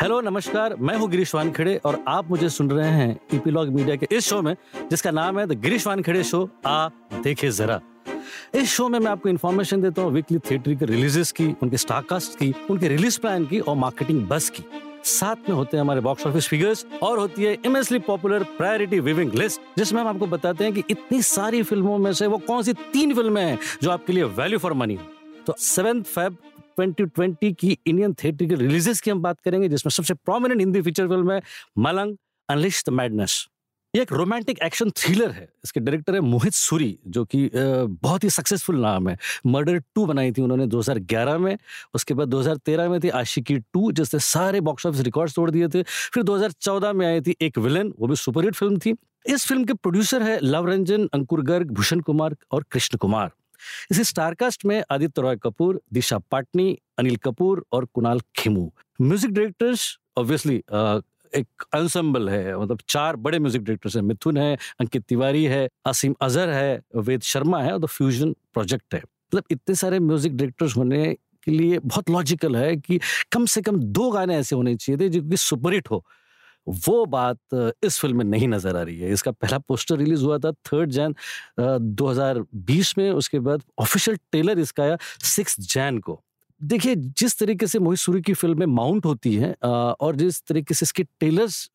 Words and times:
Hello, 0.00 0.20
नमस्कार। 0.20 0.74
मैं 0.80 0.94
हूँ 0.96 1.08
गिरीश 1.10 1.34
वानखेड़े 1.34 1.74
और 1.76 1.98
आप 2.08 2.28
मुझे 2.30 2.48
सुन 2.48 2.70
रहे 2.70 2.90
हैं 2.90 3.18
ईपीलॉग 3.34 3.68
मीडिया 3.68 3.96
के 3.96 4.06
इस 4.12 4.28
शो 4.28 4.40
में, 4.42 4.54
जिसका 4.90 5.10
नाम 5.10 5.38
है 5.38 5.46
द 5.46 5.58
गिरीश 5.60 5.86
वानखेड़े 5.86 6.22
शो, 6.24 6.48
आ 6.66 6.88
देखे 7.14 7.50
जरा। 7.50 7.80
इस 8.54 8.70
शो 8.70 8.88
में 8.88 8.98
मैं 8.98 9.10
आपको 9.10 9.28
इन्फॉर्मेशन 9.28 9.82
देता 9.82 10.02
हूँ 10.02 10.12
वीकली 10.12 10.38
थिएटर 10.40 10.74
के 10.74 10.86
रिलीजेस 10.86 11.32
की, 11.32 11.46
उनके 11.62 11.76
स्टारकास्ट 11.76 12.38
की, 12.38 12.52
उनके 12.70 12.88
रिलीज़ 12.88 13.20
प्लान 13.20 13.46
की 13.46 13.60
और 13.60 13.76
मार्केटिंग 13.76 14.26
बस 14.28 14.50
की। 14.50 14.64
साथ 15.04 15.48
में 15.48 15.56
होते 15.56 15.76
हैं 15.76 15.84
हमारे 15.84 16.00
बॉक्स 16.00 16.26
ऑफ़िस 16.26 16.48
फिगर्स 16.48 16.86
और 17.02 17.18
होती 17.18 17.44
है 17.44 17.56
immensely 17.64 17.98
popular 17.98 18.44
priority 18.58 19.00
viewing 19.00 19.34
list 19.34 19.60
जिसमें 19.78 20.00
हम 20.00 20.08
आपको 20.08 20.26
बताते 20.28 20.64
हैं 20.64 20.72
कि 20.74 20.84
इतनी 20.90 21.22
सारी 21.28 21.62
फ़िल्मों 21.62 21.98
में 21.98 22.12
से 22.12 22.26
वो 22.26 22.38
कौन 22.46 22.62
सी 22.62 22.72
तीन 22.92 23.14
फ़िल्में 23.14 23.42
हैं 23.44 23.58
जो 23.82 23.90
आपके 23.90 24.12
लिए 24.12 24.24
वैल्यू 24.40 24.58
फॉर 24.58 24.72
मनी 24.74 24.98
तो 25.46 25.54
सेवेंथ 25.58 26.02
फेब 26.04 26.36
2020 26.78 27.52
की 27.54 27.76
इंडियन 27.86 28.14
थिएटर 28.14 28.46
की 28.46 28.54
रिलीजेस 28.56 29.00
की 29.00 29.10
हम 29.10 29.22
बात 29.22 29.40
करेंगे, 29.40 29.68
जिसमें 29.68 29.90
सबसे 29.90 30.14
प्रोमिनेंट 30.16 30.60
हिंदी 30.60 30.82
फीचर 30.82 31.08
फ़िल्म 31.08 31.32
है 31.32 31.40
मलंग 31.78 32.16
अनलिश 32.48 32.84
द 32.86 32.92
मैडनेस 32.92 33.46
ये 33.94 34.02
एक 34.02 34.12
रोमांटिक 34.12 34.58
एक्शन 34.62 34.90
थ्रिलर 34.96 35.30
है। 35.30 35.48
इसके 35.64 35.80
डायरेक्टर 35.80 36.14
है 36.14 36.20
मोहित 36.20 36.52
सूरी, 36.54 36.98
जो 37.06 37.24
कि 37.24 37.50
बहुत 37.54 38.24
ही 38.24 38.30
सक्सेसफुल 38.30 38.76
नाम 38.80 39.08
है। 39.08 39.16
मर्डर 39.46 39.78
टू 39.94 40.04
बनाई 40.06 40.32
थी 40.32 40.42
उन्होंने 40.42 40.66
2011 40.66 41.38
में, 41.38 41.56
उसके 41.94 42.14
बाद 42.14 42.28
2013 42.28 42.88
में 42.88 43.00
थी 43.00 43.08
आशिकी 43.10 43.58
टू 43.58 43.90
जिसने 43.92 44.20
सारे 44.20 44.60
बॉक्स 44.60 44.86
ऑफ़िस 44.86 45.00
रिकॉर्ड 45.04 45.32
तोड़ 45.32 45.50
दिए 45.50 45.68
थे। 45.68 45.82
फिर 45.82 46.22
2014 46.22 46.92
में 46.92 47.06
आई 47.06 47.20
थी 47.20 47.34
एक 47.40 47.58
विलन 47.58 47.92
वो 47.98 48.06
भी 48.06 48.16
सुपरहिट 48.16 48.54
फ़िल्म 48.54 48.78
थी। 48.78 48.94
इस 49.26 49.46
फ़िल्म 49.46 49.64
के 49.64 49.74
प्रोड्यूसर 49.74 50.22
है 50.22 50.38
लव 50.42 50.68
रंजन, 50.68 51.08
अंकुर 51.14 51.42
गर्ग, 51.42 51.70
भूषण 51.70 52.00
कुमार 52.00 52.36
और 52.52 52.64
कृष्ण 52.70 52.98
कुमार। 52.98 53.30
इसी 53.90 54.04
स्टारकास्ट 54.04 54.64
में 54.64 54.82
आदित्य 54.90 55.22
रॉय 55.22 55.36
कपूर, 55.36 55.80
दिशा 55.92 56.18
पाटनी, 56.30 56.76
अनिल 56.98 57.16
कपूर 57.18 57.64
और 57.72 57.84
Kunal 57.84 58.20
Khemu. 58.36 58.70
Music 59.00 59.30
directors 59.30 59.96
obviously 60.18 60.62
एक 61.32 61.64
अंसम्बल 61.74 62.28
है 62.28 62.56
मतलब 62.58 62.78
चार 62.88 63.16
बड़े 63.16 63.38
म्यूज़िक 63.38 63.62
डायरेक्टर्स 63.62 63.96
हैं। 63.96 64.02
मिथुन 64.02 64.36
है, 64.36 64.56
अंकित 64.80 65.02
तिवारी 65.08 65.44
है, 65.44 65.68
असीम 65.86 66.14
अजहर 66.22 66.50
है, 66.50 66.80
वेद 66.96 67.22
शर्मा 67.22 67.62
है 67.62 67.72
और 67.72 67.78
द 67.78 67.86
फ्यूजन 67.86 68.32
प्रोजेक्ट 68.54 68.94
है। 68.94 69.00
मतलब 69.00 69.44
इतने 69.50 69.74
सारे 69.74 69.98
म्यूज़िक 70.00 70.36
डायरेक्टर्स 70.36 70.76
होने 70.76 71.04
के 71.44 71.50
लिए 71.50 71.78
बहुत 71.78 72.10
लॉजिकल 72.10 72.56
है 72.56 72.76
कि 72.76 72.98
कम 73.32 73.44
से 73.46 73.60
कम 73.62 73.78
दो 73.78 74.10
गाने 74.10 74.36
ऐसे 74.36 74.56
होने 74.56 74.74
चाहिए 74.76 74.98
थे 75.00 75.08
जो 75.08 75.22
कि 75.22 75.36
सुपरहिट 75.36 75.90
हो। 75.90 76.04
वो 76.66 77.04
बात 77.06 77.38
इस 77.84 77.98
फ़िल्म 78.00 78.16
में 78.18 78.24
नहीं 78.24 78.48
नज़र 78.48 78.76
आ 78.76 78.82
रही 78.82 78.98
है। 79.00 79.12
इसका 79.12 79.30
पहला 79.32 79.58
पोस्टर 79.58 79.96
रिलीज़ 79.98 80.24
हुआ 80.24 80.38
था 80.38 80.52
थर्ड 80.52 80.90
जैन 80.90 81.14
2020 81.60 82.96
में। 82.98 83.10
उसके 83.10 83.38
बाद 83.40 83.62
ऑफिशियल 83.80 84.16
ट्रेलर 84.16 84.58
इसका 84.58 84.82
आया 84.82 84.96
सिक्स 85.26 85.60
जैन 85.62 85.98
को। 85.98 86.20
देखिए, 86.60 86.94
जिस 86.94 87.38
तरीके 87.38 87.66
से 87.66 87.78
मोहित 87.78 87.98
सूरी 87.98 88.20
की 88.22 88.32
फ़िल्म 88.34 88.58
में 88.58 88.66
माउंट 88.68 89.06
होती 89.06 89.34
है 89.34 89.52
और 89.62 90.16
जिस 90.16 90.42
तरीके 90.46 90.74
से 90.74 90.84
इसके 90.84 91.02
टेलर्स 91.20 91.68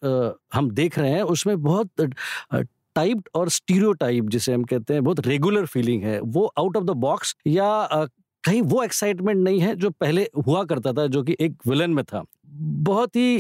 हम 0.53 0.69
देख 0.71 0.99
रहे 0.99 1.11
हैं, 1.11 1.21
उसमें 1.23 1.61
बहुत 1.61 1.89
टाइप्ड 2.95 3.29
और 3.35 3.49
स्टीरियो 3.49 3.93
जिसे 4.29 4.53
हम 4.53 4.63
कहते 4.63 4.93
हैं, 4.93 5.03
बहुत 5.03 5.27
रेगुलर 5.27 5.65
फीलिंग 5.65 6.03
है। 6.03 6.19
वो 6.19 6.45
आउट 6.59 6.77
ऑफ़ 6.77 6.83
द 6.83 6.91
बॉक्स 6.99 7.35
या 7.47 8.07
कहीं 8.43 8.61
वो 8.63 8.83
एक्साइटमेंट 8.83 9.37
नहीं 9.39 9.59
है 9.59 9.75
जो 9.75 9.89
पहले 9.91 10.27
हुआ 10.47 10.63
करता 10.63 10.93
था, 10.93 11.07
जो 11.07 11.23
कि 11.23 11.35
एक 11.39 11.55
विलन 11.67 11.91
में 11.91 12.03
था। 12.05 12.23
बहुत 12.55 13.15
ही 13.15 13.35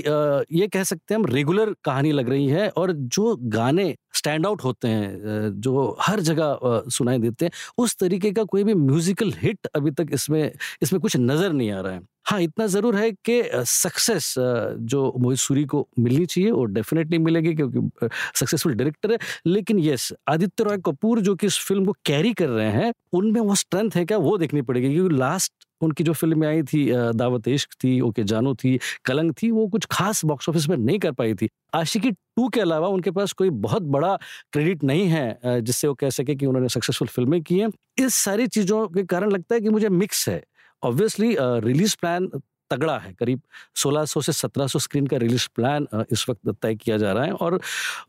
ये 0.51 0.67
कह 0.67 0.83
सकते 0.83 1.13
हैं 1.13 1.19
हम 1.19 1.25
रेगुलर 1.25 1.73
कहानी 1.85 2.11
लग 2.11 2.29
रही 2.29 2.47
है 2.47 2.67
और 2.69 2.91
जो 2.91 3.35
गाने 3.41 3.95
स्टैंड 4.15 4.45
आउट 4.45 4.63
होते 4.63 4.87
हैं 4.87 5.51
जो 5.61 5.95
हर 6.01 6.19
जगह 6.21 6.59
सुनाई 6.89 7.17
देते 7.19 7.45
हैं, 7.45 7.51
उस 7.77 7.95
तरीके 7.99 8.31
का 8.31 8.43
कोई 8.43 8.63
भी 8.63 8.73
म्यूजिकल 8.73 9.31
हिट 9.37 9.67
अभी 9.75 9.91
तक 9.91 10.09
इसमें 10.13 10.51
इसमें 10.81 10.99
कुछ 11.01 11.17
नज़र 11.17 11.53
नहीं 11.53 11.71
आ 11.71 11.79
रहा 11.81 11.93
है। 11.93 12.01
हाँ 12.27 12.39
इतना 12.41 12.65
ज़रूर 12.67 12.95
है 12.95 13.11
कि 13.25 13.41
सक्सेस 13.53 14.33
जो 14.37 15.13
मोहित 15.19 15.39
सूरी 15.39 15.63
को 15.65 15.87
मिलनी 15.99 16.25
चाहिए, 16.25 16.51
वो 16.51 16.63
डेफिनेटली 16.65 17.17
मिलेगी 17.17 17.53
क्योंकि 17.55 18.07
सक्सेसफुल 18.35 18.73
डायरेक्टर 18.73 19.11
है। 19.11 19.17
लेकिन 19.45 19.79
यस, 19.79 20.11
आदित्य 20.27 20.63
रॉय 20.63 20.77
कपूर 20.85 21.19
जो 21.21 21.35
कि 21.35 21.47
इस 21.47 21.59
फ़िल्म 21.67 21.85
को 21.85 21.95
कैरी 22.05 22.33
कर 22.33 22.49
रहे 22.49 22.71
हैं, 22.71 22.91
उनमें 23.13 23.41
वो 23.41 23.55
स्ट्रेंथ 23.55 23.91
है 23.95 24.05
क्या, 24.05 24.17
वो 24.17 24.37
देखनी 24.37 24.61
पड़ेगी, 24.61 24.93
क्योंकि 24.93 25.15
लास्ट 25.15 25.64
उनकी 25.81 26.03
जो 26.03 26.13
फ़िल्में 26.13 26.47
आई 26.47 26.63
थी 26.63 26.85
दावत 26.91 27.47
इश्क 27.47 27.73
थी, 27.83 27.99
ओके 28.01 28.23
जानो 28.23 28.53
थी 28.55 28.77
कलंग 29.05 29.33
थी, 29.33 29.51
वो 29.51 29.67
कुछ 29.67 29.85
खास 29.91 30.23
बॉक्स 30.25 30.49
ऑफ़िस 30.49 30.67
में 30.69 30.77
नहीं 30.77 30.99
कर 30.99 31.11
पाई 31.13 31.33
थी। 31.33 31.49
आशिकी 31.75 32.11
टू 32.11 32.47
के 32.49 32.59
अलावा 32.61 32.87
उनके 32.87 33.11
पास 33.11 33.33
कोई 33.33 33.49
बहुत 33.61 33.83
बड़ा 33.85 34.15
क्रेडिट 34.53 34.83
नहीं 34.83 35.07
है 35.07 35.61
जिससे 35.61 35.87
वो 35.87 35.93
कह 35.93 36.09
सके 36.11 36.35
कि 36.35 36.45
उन्होंने 36.45 36.69
सक्सेसफुल 36.69 37.07
फ़िल्में 37.09 37.41
की 37.43 37.59
हैं। 37.59 37.69
इस 37.97 38.15
सारी 38.15 38.47
चीज़ों 38.47 38.87
के 38.87 39.03
कारण 39.05 39.31
लगता 39.31 39.55
है 39.55 39.61
कि 39.61 39.69
मुझे 39.69 39.89
मिक्स 39.91 40.27
है। 40.29 40.43
ऑब्वियसली 40.83 41.35
रिलीज़ 41.39 41.95
प्लान 42.01 42.29
तगड़ा 42.71 42.97
है, 42.97 43.11
करीब 43.13 43.41
1600 43.75 44.21
से 44.21 44.31
1700 44.33 44.79
स्क्रीन 44.79 45.07
का 45.07 45.17
रिलीज़ 45.17 45.47
प्लान 45.55 45.87
इस 46.11 46.25
वक्त 46.29 46.49
तय 46.51 46.75
किया 46.75 46.97
जा 46.97 47.11
रहा 47.13 47.23
है 47.23 47.31
और 47.33 47.59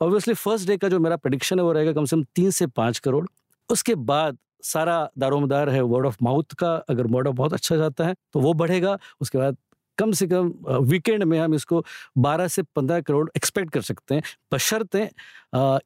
ऑब्वियसली 0.03 0.35
फ़र्स्ट 0.35 0.69
डे 0.69 0.77
का 0.77 0.89
जो 0.89 0.99
मेरा 1.01 1.17
प्रडिक्शन 1.19 1.59
है 1.59 1.65
वो 1.65 1.73
रहेगा 1.73 1.93
कम 1.93 2.05
से 2.05 2.17
कम 2.17 2.23
तीन 2.37 2.51
से 2.51 2.67
पाँच 2.69 2.99
करोड़। 2.99 3.27
उसके 3.69 3.95
बाद 3.95 4.39
सारा 4.63 5.09
दारोमदार 5.19 5.71
है 5.71 5.81
वर्ड 5.83 6.07
ऑफ़ 6.07 6.17
माउथ 6.23 6.55
का 6.59 6.75
अगर 6.91 7.07
वर्ड 7.07 7.29
ऑफ़ 7.29 7.37
माउथ 7.37 7.53
अच्छा 7.53 7.77
जाता 7.77 8.07
है 8.07 8.15
तो 8.33 8.41
वो 8.41 8.53
बढ़ेगा। 8.55 8.99
उसके 9.21 9.39
बाद 9.39 9.57
कम 9.99 10.13
से 10.13 10.27
कम 10.27 10.53
वीकेंड 10.85 11.23
में 11.25 11.39
हम 11.39 11.55
इसको 11.55 11.85
12 12.19 12.49
से 12.49 12.63
15 12.77 13.01
करोड़ 13.01 13.29
एक्सपेक्ट 13.37 13.71
कर 13.73 13.81
सकते 13.83 14.15
हैं। 14.15 14.23
बशर्ते 14.53 15.09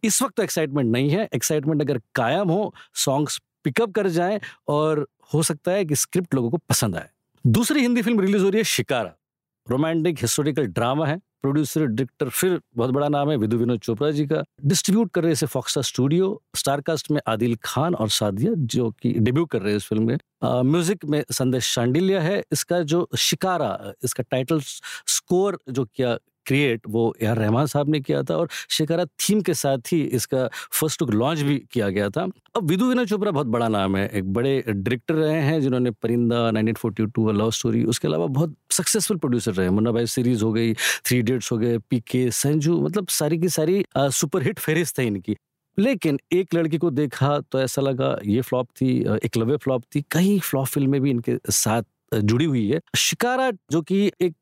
इस 0.04 0.22
वक्त 0.22 0.36
तो 0.36 0.42
एक्साइटमेंट 0.42 0.90
नहीं 0.92 1.10
है। 1.10 1.28
एक्साइटमेंट 1.34 1.82
अगर 1.82 2.00
कायम 2.14 2.48
हो 2.50 2.72
सॉन्ग्स 2.96 3.40
पिकअप 3.64 3.92
कर 3.94 4.08
जाएँ 4.08 4.40
और 4.68 5.06
हो 5.34 5.42
सकता 5.42 5.72
है 5.72 5.84
कि 5.84 5.96
स्क्रिप्ट 5.96 6.34
लोगों 6.34 6.50
को 6.50 6.56
पसंद 6.68 6.96
आए। 6.96 7.08
दूसरी 7.44 7.80
हिंदी 7.80 8.02
फ़िल्म 8.02 8.20
रिलीज़ 8.20 8.42
हो 8.42 8.48
रही 8.48 8.58
है, 8.58 8.64
शिकारा। 8.64 9.14
रोमांटिक 9.66 10.18
हिस्टोरिकल 10.20 10.66
ड्रामा 10.68 11.06
है। 11.06 11.18
प्रोड्यूसर, 11.42 11.84
डायरेक्टर, 11.86 12.28
फिर 12.28 12.60
बहुत 12.76 12.90
बड़ा 12.90 13.08
नाम 13.08 13.30
है 13.30 13.36
विधु 13.36 13.56
विनोद 13.56 13.80
चोपड़ा 13.80 14.10
जी 14.10 14.26
का। 14.26 14.42
डिस्ट्रीब्यूट 14.64 15.10
कर 15.14 15.22
रहे 15.22 15.32
हैं 15.32 15.46
फॉक्सा 15.48 15.80
स्टूडियो 15.82 16.40
स्टारकास्ट 16.56 17.10
में 17.10 17.20
आदिल 17.28 17.56
खान 17.64 17.94
और 17.94 18.08
सादिया, 18.10 18.52
जो 18.54 18.90
कि 18.92 19.12
डेब्यू 19.18 19.44
कर 19.46 19.62
रहे 19.62 19.72
हैं 19.72 19.76
इस 19.76 19.86
फ़िल्म 19.86 20.06
में। 20.06 20.18
म्यूज़िक 20.44 21.04
में 21.04 21.22
संदेश 21.32 21.64
शांडिल्या 21.66 22.20
है। 22.20 22.42
इसका 22.52 22.80
जो 22.82 23.08
शिकारा, 23.18 23.92
इसका 24.04 24.24
टाइटल 24.30 24.60
स्कोर 24.60 25.58
जो 25.70 25.84
किया 25.86 26.16
क्रिएट 26.46 26.82
वो 26.88 27.14
ए 27.22 27.26
आर 27.26 27.36
रहमान 27.38 27.66
साहब 27.66 27.88
ने 27.88 28.00
किया 28.00 28.22
था 28.22 28.36
और 28.36 28.48
शिकारा 28.70 29.04
थीम 29.04 29.40
के 29.40 29.54
साथ 29.54 29.92
ही 29.92 30.00
इसका 30.02 30.46
फ़र्स्ट 30.72 31.02
लुक 31.02 31.10
लॉन्च 31.12 31.40
भी 31.40 31.56
किया 31.72 31.88
गया 31.88 32.08
था। 32.10 32.26
अब 32.56 32.68
विदु 32.68 32.86
विनोद 32.86 33.08
चोपड़ा 33.08 33.30
बहुत 33.30 33.46
बड़ा 33.46 33.68
नाम 33.68 33.96
है, 33.96 34.08
एक 34.08 34.32
बड़े 34.32 34.62
डायरेक्टर 34.68 35.14
रहे 35.14 35.40
हैं 35.42 35.60
जिन्होंने 35.60 35.90
परिंदा 35.92 36.50
1942 36.50 37.32
लव 37.32 37.50
स्टोरी 37.50 37.84
उसके 37.84 38.08
अलावा 38.08 38.26
बहुत 38.28 38.54
सक्सेसफुल 38.72 39.16
प्रोड्यूसर 39.16 39.52
रहे 39.52 39.70
मुन्ना 39.70 39.92
भाई 39.92 40.06
सीरीज़ 40.08 40.44
हो 40.44 40.52
गई 40.52 40.74
थ्री 40.74 41.20
डेट्स 41.22 41.52
हो 41.52 41.58
गए 41.58 41.78
पीके 41.90 42.30
संजू 42.32 42.80
मतलब 42.80 43.08
सारी 43.10 43.38
की 43.38 43.48
सारी 43.48 43.84
सुपरहिट 43.98 44.58
फेरिस्त 44.58 44.98
है 44.98 45.06
इनकी। 45.06 45.36
लेकिन 45.78 46.18
एक 46.32 46.54
लड़की 46.54 46.78
को 46.78 46.90
देखा 46.90 47.38
तो 47.52 47.60
ऐसा 47.60 47.82
लगा 47.82 48.16
ये 48.26 48.40
फ्लॉप 48.40 48.68
थी 48.80 48.88
एक 49.00 49.24
एकलव्य 49.24 49.56
फ्लॉप 49.56 49.82
थी, 49.94 50.04
कई 50.10 50.38
फ्लॉप 50.40 50.66
फ़िल्में 50.66 51.00
भी 51.00 51.10
इनके 51.10 51.36
साथ 51.50 51.82
जुड़ी 52.14 52.44
हुई 52.44 52.68
है। 52.68 52.80
शिकारा, 52.96 53.50
जो 53.72 53.82
कि 53.82 54.12
एक, 54.20 54.36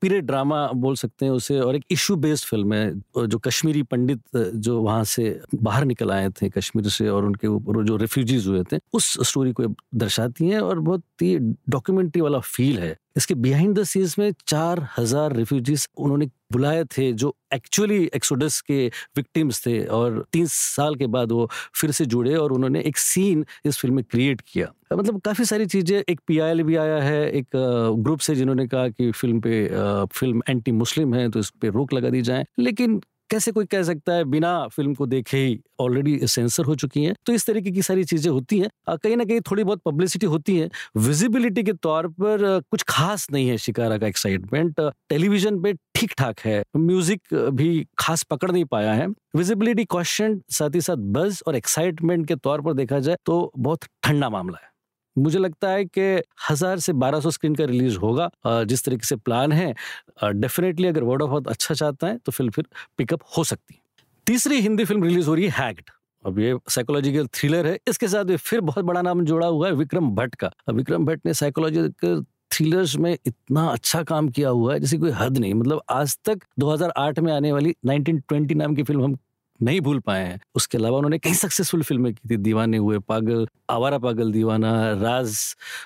पीरियड 0.00 0.26
ड्रामा 0.26 0.66
बोल 0.72 0.94
सकते 0.94 1.24
हैं 1.24 1.32
उसे, 1.32 1.60
और 1.60 1.76
एक 1.76 1.84
इशू 1.90 2.16
बेस्ड 2.16 2.44
फ़िल्म 2.44 2.74
है, 2.74 2.92
जो 3.26 3.38
कश्मीरी 3.38 3.82
पंडित, 3.82 4.20
जो 4.36 4.80
वहाँ 4.82 5.04
से 5.04 5.40
बाहर 5.54 5.84
निकल 5.84 6.10
आए 6.10 6.30
थे 6.30 6.48
कश्मीर 6.48 6.88
से, 6.88 7.08
और 7.08 7.24
उनके 7.24 7.46
ऊपर 7.46 7.84
जो 7.84 7.96
रेफ्यूजीज 7.96 8.46
हुए 8.46 8.62
थे, 8.72 8.78
उस 8.92 9.28
स्टोरी 9.28 9.52
को 9.52 9.64
दर्शाती 9.94 10.48
है, 10.48 10.60
और 10.60 10.78
बहुत 10.78 11.02
ही 11.22 11.38
डॉक्यूमेंट्री 11.68 12.22
वाला 12.22 12.38
फील 12.38 12.78
है। 12.78 12.96
इसके 13.18 13.34
बिहाइंड 13.36 13.78
द 13.78 13.82
सीन्स 13.84 14.18
में 14.18 14.32
चार 14.48 14.86
हज़ार 14.98 15.32
रिफ्यूजीज 15.36 15.88
उन्होंने 15.98 16.26
बुलाए 16.52 16.84
थे, 16.86 17.12
जो 17.12 17.34
एक्चुअली 17.54 18.04
एक्सोडस 18.14 18.60
के 18.60 18.86
विक्टिम्स 19.16 19.64
थे 19.66 19.84
और 19.86 20.24
तीन 20.32 20.46
साल 20.48 20.94
के 20.94 21.06
बाद 21.06 21.32
वो 21.32 21.48
फिर 21.74 21.90
से 21.90 22.04
जुड़े 22.06 22.34
और 22.36 22.52
उन्होंने 22.52 22.80
एक 22.82 22.98
सीन 22.98 23.44
इस 23.66 23.78
फ़िल्म 23.78 23.94
में 23.96 24.04
क्रिएट 24.04 24.40
किया। 24.42 24.72
मतलब 24.92 25.20
काफ़ी 25.20 25.44
सारी 25.44 25.66
चीज़ें, 25.66 25.98
एक 26.00 26.20
पीआईएल 26.26 26.62
भी 26.62 26.76
आया 26.76 27.02
है, 27.02 27.30
एक 27.30 27.46
ग्रुप 27.54 28.20
से 28.20 28.34
जिन्होंने 28.34 28.66
कहा 28.66 28.88
कि 28.88 29.10
फ़िल्म 29.12 29.40
पे 29.40 29.66
फ़िल्म 30.12 30.42
एंटी 30.48 30.72
मुस्लिम 30.72 31.14
है 31.14 31.28
तो 31.30 31.40
इस 31.40 31.50
पर 31.62 31.72
रोक 31.72 31.92
लगा 31.92 32.10
दी 32.10 32.22
जाए। 32.22 32.44
लेकिन 32.58 33.00
कैसे 33.30 33.52
कोई 33.52 33.66
कह 33.66 33.82
सकता 33.82 34.12
है, 34.12 34.24
बिना 34.24 34.66
फ़िल्म 34.68 34.94
को 34.94 35.06
देखे 35.06 35.36
ही 35.38 35.58
ऑलरेडी 35.80 36.18
सेंसर 36.26 36.64
हो 36.64 36.74
चुकी 36.76 37.04
हैं? 37.04 37.14
तो 37.26 37.32
इस 37.32 37.46
तरीके 37.46 37.70
की 37.70 37.82
सारी 37.82 38.04
चीज़ें 38.04 38.30
होती 38.30 38.58
हैं। 38.58 38.68
कहीं 38.96 39.16
ना 39.16 39.24
कहीं 39.24 39.40
थोड़ी 39.50 39.64
बहुत 39.64 39.80
पब्लिसिटी 39.84 40.26
होती 40.26 40.56
है। 40.58 40.68
विजिबिलिटी 40.98 41.62
के 41.62 41.72
तौर 41.74 42.08
पर 42.20 42.60
कुछ 42.70 42.84
खास 42.88 43.26
नहीं 43.32 43.48
है 43.48 43.56
शिकारा 43.58 43.98
का 43.98 44.06
एक्साइटमेंट 44.06 44.80
टेलीविज़न 45.10 45.60
पे 45.62 45.72
ठीक 45.94 46.12
ठाक 46.18 46.40
है 46.40 46.62
म्यूज़िक 46.76 47.34
भी 47.52 47.86
खास 47.98 48.22
पकड़ 48.22 48.50
नहीं 48.50 48.64
पाया 48.66 48.92
है। 48.92 49.06
विजिबिलिटी 49.36 49.84
क्वेश्चन 49.86 50.40
साथ 50.50 50.74
ही 50.74 50.80
साथ 50.80 50.96
बज 51.14 51.42
और 51.46 51.56
एक्साइटमेंट 51.56 52.26
के 52.28 52.36
तौर 52.36 52.60
पर 52.62 52.72
देखा 52.74 52.98
जाए 53.00 53.16
तो 53.26 53.50
बहुत 53.58 53.84
ठंडा 54.02 54.28
मामला 54.30 54.58
है। 54.62 54.70
मुझे 55.18 55.38
लगता 55.38 55.70
है 55.70 55.84
कि 55.86 56.00
हज़ार 56.50 56.78
से 56.78 56.92
बारह 56.94 57.20
सौ 57.20 57.30
स्क्रीन 57.30 57.54
का 57.54 57.64
रिलीज़ 57.64 57.96
होगा 57.98 58.30
जिस 58.46 58.84
तरीके 58.84 59.06
से 59.06 59.16
प्लान 59.18 59.52
है 59.52 59.72
डेफिनेटली 60.24 60.88
अगर 60.88 61.02
वर्ड 61.04 61.22
ऑफ़ 61.22 61.30
बहुत 61.30 61.48
अच्छा 61.48 61.74
चाहता 61.74 62.06
है 62.06 62.18
तो 62.18 62.32
फ़िल्म 62.32 62.50
फिर 62.50 62.66
पिकअप 62.98 63.20
हो 63.36 63.44
सकती 63.44 63.74
है। 63.74 63.80
तीसरी 64.26 64.60
हिंदी 64.60 64.84
फ़िल्म 64.84 65.04
रिलीज़ 65.04 65.28
हो 65.28 65.34
रही 65.34 65.44
है 65.44 65.50
हैक्ड 65.56 65.90
अब 66.24 66.38
ये 66.38 66.56
साइकोलॉजिकल 66.68 67.26
थ्रिलर 67.34 67.66
है, 67.66 67.78
इसके 67.88 68.08
साथ 68.08 68.36
फिर 68.36 68.60
बहुत 68.62 68.84
बड़ा 68.84 69.02
नाम 69.02 69.24
जोड़ा 69.24 69.46
हुआ 69.46 69.66
है, 69.66 69.72
विक्रम 69.74 70.10
भट्ट 70.14 70.34
का। 70.34 70.50
विक्रम 70.70 71.04
भट्ट 71.06 71.26
ने 71.26 71.34
साइकोलॉजिकल 71.34 72.24
थ्रिलर्स 72.52 72.96
में 72.96 73.12
इतना 73.14 73.66
अच्छा 73.68 74.02
काम 74.02 74.28
किया 74.28 74.48
हुआ 74.50 74.72
है, 74.72 74.80
जैसे 74.80 74.98
कोई 74.98 75.10
हद 75.12 75.38
नहीं 75.38 75.54
मतलब 75.54 75.82
आज 75.90 76.16
तक 76.24 76.44
2008 76.60 77.18
में 77.20 77.32
आने 77.32 77.52
वाली 77.52 77.74
1920 77.86 78.54
नाम 78.56 78.74
की 78.74 78.82
फ़िल्म 78.82 79.04
हम 79.04 79.16
नहीं 79.60 79.80
भूल 79.80 79.98
पाए 80.00 80.24
हैं। 80.24 80.38
उसके 80.54 80.78
अलावा 80.78 80.96
उन्होंने 80.98 81.18
कई 81.18 81.34
सक्सेसफुल 81.34 81.82
फ़िल्में 81.82 82.12
की 82.14 82.28
थी। 82.30 82.36
दीवाने 82.38 82.76
हुए, 82.76 82.98
पागल, 82.98 83.46
आवारा 83.70 83.98
पागल 83.98 84.32
दीवाना, 84.32 84.72
राज, 85.02 85.36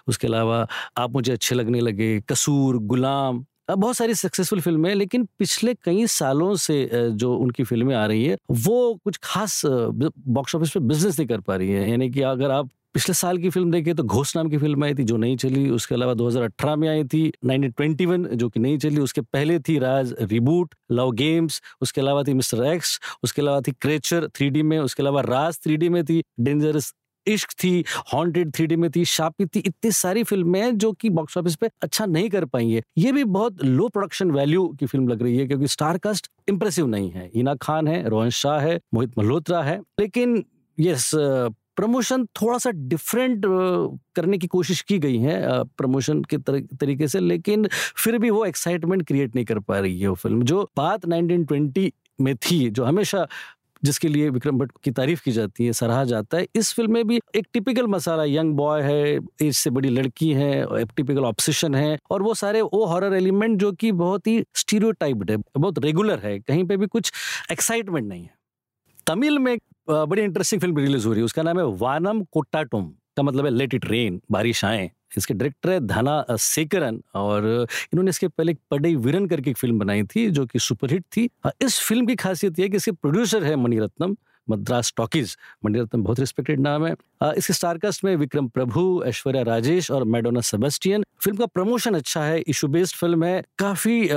उसके 0.09 0.27
अलावा 0.27 0.67
आप 0.99 1.13
मुझे 1.13 1.33
अच्छे 1.33 1.55
लगने 1.55 1.81
लगे, 1.81 2.21
कसूर, 2.29 2.79
गुलाम। 2.85 3.45
बहुत 3.71 3.97
सारी 3.97 4.15
सक्सेसफुल 4.15 4.61
फ़िल्में 4.61 4.89
हैं, 4.91 4.97
लेकिन 4.97 5.25
पिछले 5.39 5.75
कई 5.85 6.07
सालों 6.09 6.55
से 6.57 6.89
जो 7.13 7.35
उनकी 7.37 7.65
फ़िल्में 7.65 7.95
आ 7.97 8.05
रही 8.07 8.25
है, 8.25 8.37
वो 8.53 8.95
कुछ 9.05 9.19
खास 9.23 9.61
बॉक्स 9.67 10.55
ऑफ़िस 10.55 10.71
पे 10.71 10.81
बिज़नेस 10.81 11.19
नहीं 11.19 11.29
कर 11.29 11.41
पा 11.41 11.57
रही 11.57 11.71
है। 11.71 11.91
यानी 11.91 12.11
कि 12.11 12.21
अगर 12.23 12.51
आप 12.51 12.71
पिछले 12.95 13.15
साल 13.15 13.39
की 13.39 13.51
फ़िल्म 13.51 13.71
देखें 13.71 13.95
तो 13.97 14.03
घोष 14.05 14.35
नाम 14.37 14.49
की 14.51 14.59
फ़िल्म 14.59 14.85
आई 14.85 14.95
थी 14.95 15.05
जो 15.05 15.17
नहीं 15.17 15.37
चली, 15.37 15.69
उसके 15.71 15.95
अलावा 15.95 16.15
2018 16.15 16.77
में 16.77 16.89
आई 16.89 17.05
थी 17.05 17.33
1921 17.45 18.27
जो 18.35 18.49
कि 18.49 18.61
नहीं 18.61 18.79
चली, 18.79 19.01
उसके 19.01 19.21
पहले 19.23 19.59
थी 19.59 19.79
राज 19.79 20.15
रिबूट 20.23 20.75
लव 20.93 21.11
गेम्स 21.13 21.61
उसके 21.83 22.01
अलावा 22.01 22.23
थी 22.23 22.35
मिस्टर 22.35 22.65
एक्स 22.65 22.99
उसके 23.23 23.43
अलावा 23.43 23.61
थी 23.61 23.73
क्रेचर 23.73 24.29
थ्री 24.29 24.63
में, 24.63 24.79
उसके 24.79 25.03
अलावा 25.03 25.21
राज 25.23 25.59
थ्री 25.65 25.89
में 25.89 26.05
थी 26.05 26.23
डेंजरस 26.41 26.93
इश्क 27.27 27.51
थी 27.63 27.85
हॉन्टेड 28.13 28.53
थ्री 28.55 28.77
में 28.77 28.91
थी 28.91 29.05
शापी 29.05 29.47
थी, 29.47 29.61
इतनी 29.61 29.91
सारी 29.93 30.23
फ़िल्में 30.25 30.79
जो 30.79 30.93
कि 30.93 31.11
बॉक्स 31.11 31.37
ऑफ़िस 31.39 31.57
पे 31.57 31.69
अच्छा 31.83 32.07
नहीं 32.07 32.29
कर 32.31 32.45
पाई 32.45 32.71
है। 32.71 32.83
ये 32.99 33.13
भी 33.13 33.25
बहुत 33.27 33.65
लो 33.65 33.89
प्रोडक्शन 33.89 34.31
वैल्यू 34.31 34.67
की 34.81 34.87
फ़िल्म 34.87 35.09
लग 35.09 35.23
रही 35.23 35.37
है 35.39 35.47
क्योंकि 35.47 35.67
स्टार 35.69 35.99
कास्ट 35.99 36.29
इंप्रेसिव 36.49 36.87
नहीं 36.87 37.11
है। 37.11 37.31
हीना 37.35 37.55
खान 37.63 37.89
है, 37.89 38.09
रोहन 38.09 38.31
शाह 38.33 38.61
है, 38.61 38.79
मोहित 38.95 39.19
मल्होत्रा 39.19 39.63
है, 39.63 39.81
लेकिन 40.01 40.45
यस 40.79 41.11
प्रमोशन 41.77 42.25
थोड़ा 42.41 42.59
सा 42.59 42.71
डिफरेंट 42.71 43.43
करने 44.17 44.39
की 44.39 44.47
कोशिश 44.49 44.81
की 44.83 44.99
गई 44.99 45.19
है 45.19 45.63
प्रमोशन 45.79 46.23
के 46.33 46.39
तरीके 46.39 47.09
से, 47.09 47.21
लेकिन 47.21 47.67
फिर 47.97 48.19
भी 48.19 48.31
वो 48.31 48.45
एक्साइटमेंट 48.45 49.07
क्रिएट 49.07 49.35
नहीं 49.35 49.45
कर 49.45 49.59
पा 49.61 49.79
रही 49.79 50.01
है 50.01 50.09
वो 50.09 50.15
फ़िल्म 50.17 50.43
जो 50.45 50.69
बात 50.77 51.07
1920 51.07 51.91
में 52.21 52.35
थी, 52.37 52.69
जो 52.71 52.85
हमेशा 52.85 53.27
जिसके 53.83 54.09
लिए 54.09 54.29
विक्रम 54.31 54.59
भट्ट 54.59 54.73
की 54.85 54.91
तारीफ़ 54.91 55.23
की 55.25 55.33
जाती 55.33 55.65
है, 55.67 55.73
सराहा 55.73 56.03
जाता 56.05 56.39
है, 56.39 56.47
इस 56.57 56.73
फ़िल्म 56.75 56.93
में 56.93 57.07
भी 57.07 57.19
एक 57.37 57.47
टिपिकल 57.53 57.87
मसाला 57.87 58.25
यंग 58.25 58.55
बॉय 58.57 58.83
है 58.83 59.19
एज 59.43 59.55
से 59.57 59.71
बड़ी 59.71 59.89
लड़की 59.89 60.31
है, 60.33 60.51
एक 60.81 60.93
टिपिकल 60.97 61.25
ऑप्शन 61.25 61.75
है, 61.75 61.99
और 62.11 62.23
वो 62.23 62.35
सारे 62.35 62.61
वो 62.63 62.85
हॉरर 62.87 63.15
एलिमेंट 63.15 63.59
जो 63.61 63.73
कि 63.73 63.91
बहुत 63.95 64.27
ही 64.27 64.43
स्टीरियोटाइप्ड 64.55 65.31
है, 65.31 65.37
बहुत 65.59 65.79
रेगुलर 65.85 66.21
है, 66.25 66.39
कहीं 66.41 66.65
पे 66.65 66.77
भी 66.77 66.87
कुछ 66.89 67.13
एक्साइटमेंट 67.53 68.07
नहीं 68.09 68.23
है। 68.23 68.35
तमिल 69.07 69.39
में 69.39 69.57
बड़ी 69.89 70.23
इंटरेस्टिंग 70.23 70.61
फ़िल्म 70.61 70.79
रिलीज़ 70.79 71.07
हो 71.07 71.13
रही 71.13 71.21
है। 71.21 71.25
उसका 71.25 71.43
नाम 71.43 71.59
है 71.59 71.65
वानम 71.79 72.23
कोट्टाटुम। 72.33 72.93
का 73.17 73.23
मतलब 73.23 73.45
है 73.45 73.51
लेट 73.51 73.75
इट 73.75 73.85
रेन 73.87 74.21
बारिश 74.33 74.65
आए। 74.65 74.91
इसके 75.17 75.35
डायरेक्टर 75.35 75.71
है 75.71 75.81
धना 75.87 76.25
सेकरन 76.31 77.01
और 77.15 77.45
इन्होंने 77.45 78.11
इसके 78.11 78.29
पहले 78.29 78.55
पडई 78.71 78.95
वीरन 78.97 79.27
करके 79.27 79.51
एक 79.51 79.57
फ़िल्म 79.57 79.79
बनाई 79.79 80.03
थी, 80.05 80.29
जो 80.31 80.47
कि 80.47 80.59
सुपरहिट 80.59 81.05
थी। 81.17 81.29
इस 81.63 81.79
फ़िल्म 81.81 82.07
की 82.07 82.15
खासियत 82.17 82.59
यह 82.59 82.69
कि 82.69 82.77
इसके 82.77 82.93
प्रोड्यूसर 82.93 83.45
है 83.45 83.57
मणिरत्नम, 83.57 84.17
मद्रास 84.49 84.93
टॉकीज। 84.97 85.37
मणिरत्नम 85.65 86.03
बहुत 86.05 86.21
रिस्पेक्टेड 86.21 86.61
नाम 86.61 86.87
है। 86.87 86.95
इसके 87.37 87.53
स्टारकास्ट 87.53 88.05
में 88.05 88.15
विक्रम 88.17 88.49
प्रभु, 88.49 89.03
ऐश्वर्या 89.07 89.43
राजेश 89.43 89.91
और 89.91 90.05
मैडोना 90.05 90.41
सेबेस्टियन। 90.43 91.05
फ़िल्म 91.25 91.37
का 91.39 91.47
प्रमोशन 91.47 91.95
अच्छा 91.95 92.23
है 92.23 92.41
इशू 92.41 92.69
बेस्ड 92.69 92.97
फ़िल्म 92.97 93.25
है। 93.25 93.43
काफ़ी 93.59 94.09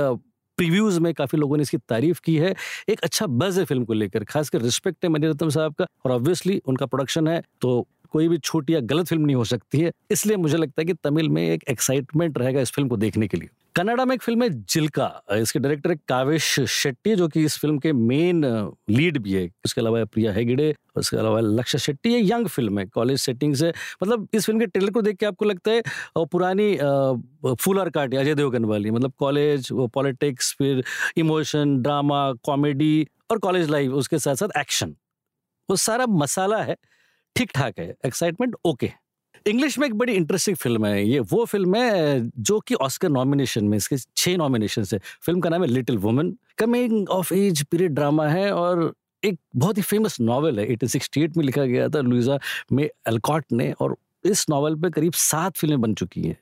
प्रीव्यूज 0.58 0.98
में 0.98 1.12
काफ़ी 1.14 1.38
लोगों 1.38 1.56
ने 1.56 1.62
इसकी 1.62 1.76
तारीफ़ 1.88 2.20
की 2.24 2.36
है। 2.36 2.54
एक 2.88 3.00
अच्छा 3.00 3.26
बज 3.26 3.58
है 3.58 3.64
फ़िल्म 3.64 3.84
को 3.84 3.92
लेकर, 3.92 4.24
खासकर 4.24 4.62
रिस्पेक्ट 4.62 5.04
है 5.04 5.10
मणिरत्नम 5.10 5.48
साहब 5.50 5.74
का, 5.74 5.86
और 6.04 6.12
ऑब्वियसली 6.12 6.60
उनका 6.66 6.86
प्रोडक्शन 6.86 7.28
है 7.28 7.42
तो 7.60 7.86
कोई 8.12 8.28
भी 8.28 8.38
छोटी 8.38 8.74
या 8.74 8.80
गलत 8.82 9.06
फ़िल्म 9.06 9.24
नहीं 9.24 9.36
हो 9.36 9.44
सकती 9.44 9.80
है। 9.80 9.90
इसलिए 10.10 10.36
मुझे 10.36 10.56
लगता 10.56 10.80
है 10.80 10.84
कि 10.86 10.94
तमिल 11.04 11.28
में 11.28 11.42
एक 11.42 11.64
एक्साइटमेंट 11.70 12.38
रहेगा 12.38 12.60
इस 12.60 12.70
फ़िल्म 12.72 12.88
को 12.88 12.96
देखने 12.96 13.28
के 13.28 13.36
लिए। 13.36 13.48
कनाडा 13.76 14.04
में 14.04 14.14
एक 14.14 14.22
फ़िल्म 14.22 14.42
है 14.42 14.48
जिलका। 14.50 15.06
इसके 15.32 15.58
डायरेक्टर 15.58 15.90
है 15.90 15.96
कावेश 16.08 16.44
शेट्टी, 16.60 17.14
जो 17.16 17.26
कि 17.28 17.42
इस 17.44 17.58
फ़िल्म 17.58 17.78
के 17.78 17.92
मेन 17.92 18.44
लीड 18.90 19.18
भी 19.22 19.32
है। 19.32 19.48
उसके 19.64 19.80
अलावा 19.80 20.04
प्रिया 20.06 20.32
हेगड़े 20.32 20.74
उसके 20.96 21.16
अलावा 21.16 21.40
लक्ष्य 21.40 21.78
शेट्टी। 21.78 22.10
ये 22.10 22.20
यंग 22.22 22.46
फ़िल्म 22.48 22.78
है, 22.78 22.86
कॉलेज 22.86 23.20
सेटिंग 23.20 23.54
से 23.54 23.68
मतलब 24.02 24.28
इस 24.34 24.46
फ़िल्म 24.46 24.60
के 24.60 24.66
ट्रेलर 24.66 24.90
को 24.90 25.02
देख 25.02 25.16
के 25.16 25.26
आपको 25.26 25.44
लगता 25.44 25.70
है 25.70 25.82
पुरानी 26.26 26.74
फूल 27.54 27.78
और 27.78 27.90
काट, 27.90 28.14
अजय 28.14 28.34
देवगन 28.34 28.64
वाली। 28.64 28.90
मतलब 28.90 29.12
कॉलेज 29.18 29.68
पॉलिटिक्स, 29.94 30.54
फिर 30.58 30.84
इमोशन, 31.16 31.80
ड्रामा, 31.82 32.32
कॉमेडी, 32.44 33.06
और 33.30 33.38
कॉलेज 33.38 33.70
लाइफ, 33.70 33.92
उसके 33.92 34.18
साथ 34.18 34.34
साथ 34.36 34.58
एक्शन। 34.58 34.96
वो 35.68 35.76
सारा 35.78 36.06
मसाला 36.08 36.62
है 36.62 36.76
ठीक 37.36 37.50
ठाक 37.54 37.78
है, 37.78 37.94
एक्साइटमेंट 38.06 38.56
ओके 38.64 38.90
इंग्लिश 39.46 39.78
में 39.78 39.86
एक 39.86 39.94
बड़ी 39.94 40.12
इंटरेस्टिंग 40.12 40.56
फ़िल्म 40.56 40.86
है 40.86 41.04
ये। 41.04 41.18
वो 41.20 41.44
फ़िल्म 41.44 41.74
है, 41.76 42.30
जो 42.38 42.58
कि 42.60 42.74
ऑस्कर 42.74 43.08
नॉमिनेशन 43.08 43.64
में, 43.64 43.76
इसके 43.76 43.96
छह 44.16 44.36
नॉमिनेशन 44.36 44.84
है। 44.92 44.98
फ़िल्म 45.22 45.40
का 45.40 45.50
नाम 45.50 45.62
है 45.62 45.68
Little 45.68 45.98
Women 45.98 46.32
coming 46.58 47.08
of 47.08 47.32
age 47.34 47.62
period 47.62 47.92
drama 47.94 48.26
है 48.28 48.50
और 48.52 48.92
एक 49.22 49.38
बहुत 49.56 49.76
ही 49.78 49.82
फ़ेमस 49.82 50.20
नॉवल 50.20 50.58
है 50.58 50.66
एटीन 50.72 50.88
सिक्सटी 50.88 51.22
एट 51.22 51.36
में 51.36 51.44
लिखा 51.44 51.64
गया 51.64 51.88
था 51.88 52.00
लुइजा 52.00 52.38
मे 52.72 52.90
एल्कॉट 53.08 53.44
ने 53.52 53.72
और 53.72 53.96
इस 54.24 54.44
नॉवल 54.50 54.74
पे 54.74 54.90
करीब 54.90 55.12
सात 55.12 55.56
फ़िल्में 55.56 55.80
बन 55.80 55.94
चुकी 55.94 56.22
हैं। 56.22 56.36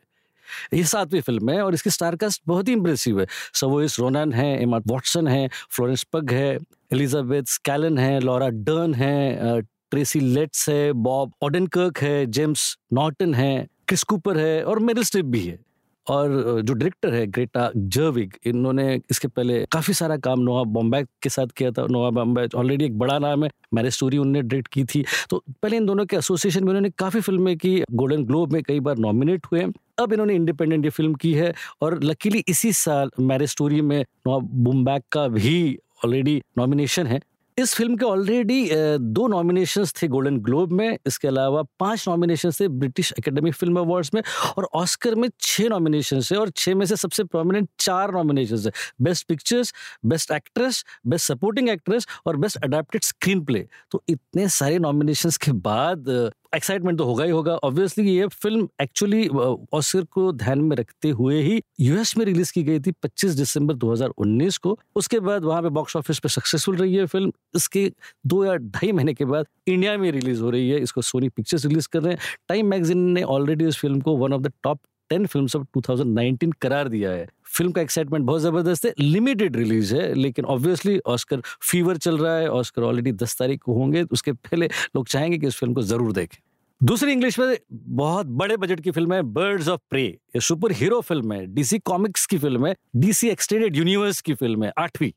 ये 0.74 0.82
सातवीं 0.84 1.20
फ़िल्म 1.20 1.50
है 1.50 1.60
और 1.62 1.74
इसकी 1.74 1.90
स्टारकास्ट 1.90 2.42
बहुत 2.46 2.68
ही 2.68 2.72
इंप्रेसिव 2.72 3.20
है। 3.20 3.26
सवोइस 3.54 3.98
रोनन 4.00 4.32
है 4.32 4.48
एमा 4.62 4.78
वॉटसन 4.86 5.28
है 5.28 5.48
फ्लोरेंस 5.70 6.02
पग 6.12 6.32
है 6.32 6.58
एलिजाबेथ 6.92 7.44
स्कैलन 7.48 7.98
है 7.98 8.18
लॉरा 8.20 8.48
डर्न 8.48 8.94
है 8.94 9.62
ट्रेसी 9.94 10.20
लेट्स 10.20 10.68
है, 10.68 10.92
बॉब 10.92 11.32
ऑडनकर्क 11.42 11.98
है, 11.98 12.26
जेम्स 12.26 12.76
नॉर्टन 12.92 13.34
है, 13.34 13.66
क्रिस 13.88 14.02
कूपर 14.02 14.38
है 14.38 14.62
और 14.64 14.78
मेरिल 14.78 15.04
स्ट्रिप 15.04 15.24
भी 15.24 15.40
है। 15.40 15.58
और 16.06 16.60
जो 16.60 16.72
डायरेक्टर 16.72 17.14
है, 17.14 17.26
ग्रेटा 17.26 17.70
जर्विग, 17.76 18.32
इन्होंने 18.46 19.00
इसके 19.10 19.28
पहले 19.28 19.64
काफ़ी 19.72 19.94
सारा 19.94 20.16
काम 20.16 20.40
नोआ 20.40 20.62
बॉम्बे 20.64 21.02
के 21.22 21.28
साथ 21.28 21.54
किया 21.56 21.70
था। 21.70 21.86
नोआ 21.90 22.10
बॉम्बे 22.10 22.46
ऑलरेडी 22.56 22.84
एक 22.84 22.98
बड़ा 22.98 23.18
नाम 23.18 23.44
है 23.44 23.50
मैरिज 23.74 23.92
स्टोरी 23.92 24.18
उन्होंने 24.18 24.42
डायरेक्ट 24.42 24.68
की 24.72 24.84
थी। 24.84 25.04
तो 25.30 25.42
पहले 25.62 25.76
इन 25.76 25.86
दोनों 25.86 26.06
के 26.06 26.16
एसोसिएशन 26.16 26.64
में 26.64 26.68
उन्होंने 26.68 26.90
काफ़ी 26.90 27.20
फ़िल्में 27.20 27.56
की, 27.58 27.82
गोल्डन 27.92 28.24
ग्लोब 28.24 28.52
में 28.52 28.62
कई 28.62 28.80
बार 28.80 28.98
नॉमिनेट 28.98 29.46
हुए। 29.52 29.66
अब 29.98 30.12
इन्होंने 30.12 30.34
इंडिपेंडेंट 30.34 30.84
ये 30.84 30.90
फ़िल्म 30.90 31.14
की 31.14 31.32
है 31.34 31.52
और 31.82 32.02
लकीली 32.02 32.44
इसी 32.48 32.72
साल 32.72 33.10
मैरिज 33.20 33.50
स्टोरी 33.50 33.80
में 33.82 34.00
नोआ 34.00 34.38
बुम्बैक 34.38 35.02
का 35.12 35.26
भी 35.28 35.78
ऑलरेडी 36.04 36.40
नॉमिनेशन 36.58 37.06
है। 37.06 37.20
इस 37.58 37.74
फ़िल्म 37.74 37.96
के 37.96 38.04
ऑलरेडी 38.04 38.68
दो 38.98 39.26
नॉमिनेशंस 39.28 39.92
थे 40.02 40.06
गोल्डन 40.08 40.36
ग्लोब 40.42 40.72
में, 40.72 40.98
इसके 41.06 41.28
अलावा 41.28 41.62
पाँच 41.80 42.04
नॉमिनेशन 42.08 42.50
थे 42.60 42.68
ब्रिटिश 42.68 43.12
एकेडमी 43.18 43.50
फ़िल्म 43.50 43.78
अवार्ड्स 43.80 44.10
में 44.14 44.22
और 44.56 44.68
ऑस्कर 44.74 45.14
में 45.14 45.28
छः 45.40 45.68
नॉमिनेशन 45.68 46.20
है 46.32 46.38
और 46.38 46.50
छः 46.56 46.74
में 46.74 46.84
से 46.86 46.96
सबसे 46.96 47.24
प्रोमिनेंट 47.24 47.68
चार 47.80 48.12
नॉमिनेशन 48.14 48.58
है। 48.66 48.72
Best 49.02 49.26
pictures 49.28 49.72
best 50.06 50.30
actress 50.32 50.84
best 51.06 51.26
supporting 51.26 51.68
actress 51.70 52.06
और 52.26 52.36
बेस्ट 52.36 52.64
अडेप्टेड 52.64 53.02
स्क्रीन 53.04 53.44
प्ले 53.44 53.66
तो 53.90 54.02
इतने 54.08 54.48
सारे 54.48 54.78
नॉमिनेशन 54.78 55.30
के 55.44 55.52
बाद 55.52 56.08
एक्साइटमेंट 56.54 56.98
तो 56.98 57.04
होगा 57.04 57.24
ही 57.24 57.30
होगा। 57.30 57.54
ऑब्वियसली 57.64 58.10
ये 58.10 58.26
फ़िल्म 58.32 58.68
एक्चुअली 58.82 59.26
ऑस्कर 59.28 60.04
को 60.12 60.30
ध्यान 60.32 60.60
में 60.60 60.76
रखते 60.76 61.10
हुए 61.10 61.40
ही 61.42 61.60
यूएस 61.80 62.16
में 62.18 62.24
रिलीज़ 62.26 62.52
की 62.52 62.62
गई 62.62 62.80
थी 62.80 62.90
25 63.02 63.34
दिसंबर 63.36 63.74
2019 63.76 64.58
को। 64.58 64.78
उसके 64.96 65.20
बाद 65.20 65.44
वहाँ 65.44 65.62
पे 65.62 65.68
बॉक्स 65.70 65.96
ऑफ़िस 65.96 66.18
पे 66.18 66.28
सक्सेसफुल 66.28 66.76
रही 66.76 66.94
है 66.94 67.06
फ़िल्म 67.06 67.32
इसके 67.56 67.90
दो 68.26 68.44
या 68.44 68.54
ढाई 68.56 68.92
महीने 68.92 69.14
के 69.14 69.24
बाद 69.24 69.46
इंडिया 69.68 69.96
में 69.98 70.10
रिलीज़ 70.12 70.42
हो 70.42 70.50
रही 70.50 70.68
है। 70.70 70.80
इसको 70.80 71.02
सोनी 71.02 71.28
पिक्चर्स 71.28 71.66
रिलीज़ 71.66 71.88
कर 71.92 72.02
रहे 72.02 72.12
हैं। 72.12 72.20
टाइम 72.48 72.66
मैगजीन 72.66 72.98
ने 73.10 73.22
ऑलरेडी 73.36 73.68
इस 73.68 73.78
फ़िल्म 73.78 74.00
को 74.00 74.16
one 74.16 74.32
of 74.32 74.42
the 74.42 74.52
top 74.62 74.80
ten 75.10 75.26
film 75.26 75.46
of 75.56 75.66
2019 75.76 76.52
करार 76.62 76.88
दिया 76.88 77.10
है। 77.10 77.26
फ़िल्म 77.54 77.72
का 77.72 77.80
एक्साइटमेंट 77.82 78.24
बहुत 78.26 78.40
ज़बरदस्त 78.42 78.84
है 78.86 78.92
लिमिटेड 79.00 79.56
रिलीज़ 79.56 79.94
है, 79.94 80.12
लेकिन 80.14 80.44
ऑब्वियसली 80.46 80.98
ऑस्कर 81.06 81.42
फीवर 81.62 81.96
चल 81.98 82.18
रहा 82.18 82.36
है 82.36 82.48
ऑस्कर 82.50 82.82
ऑलरेडी 82.82 83.12
दस 83.14 83.36
तारीख 83.38 83.62
को 83.62 83.74
होंगे, 83.74 84.02
उसके 84.04 84.32
पहले 84.32 84.66
लोग 84.96 85.08
चाहेंगे 85.08 85.38
कि 85.38 85.46
उस 85.46 85.58
फ़िल्म 85.58 85.74
को 85.74 85.82
ज़रूर 85.84 86.12
देखें। 86.12 86.38
दूसरी 86.80 87.12
इंग्लिश 87.12 87.38
में 87.38 87.56
बहुत 87.70 88.26
बड़े 88.28 88.56
बजट 88.56 88.80
की 88.80 88.90
फ़िल्म 88.90 89.14
है 89.14 89.22
बर्ड्स 89.24 89.68
ऑफ़ 89.68 89.80
प्रे 89.90 90.02
ये 90.02 90.40
सुपर 90.40 90.72
हीरो 90.72 91.00
फ़िल्म 91.02 91.32
है 91.32 91.44
डीसी 91.46 91.78
कॉमिक्स 91.80 92.26
की 92.26 92.38
फ़िल्म 92.38 92.66
है 92.66 92.74
डीसी 92.96 93.28
एक्सटेंडेड 93.28 93.76
यूनिवर्स 93.76 94.20
की 94.20 94.34
फ़िल्म 94.34 94.64
है, 94.64 94.72
आठवीं। 94.78 95.10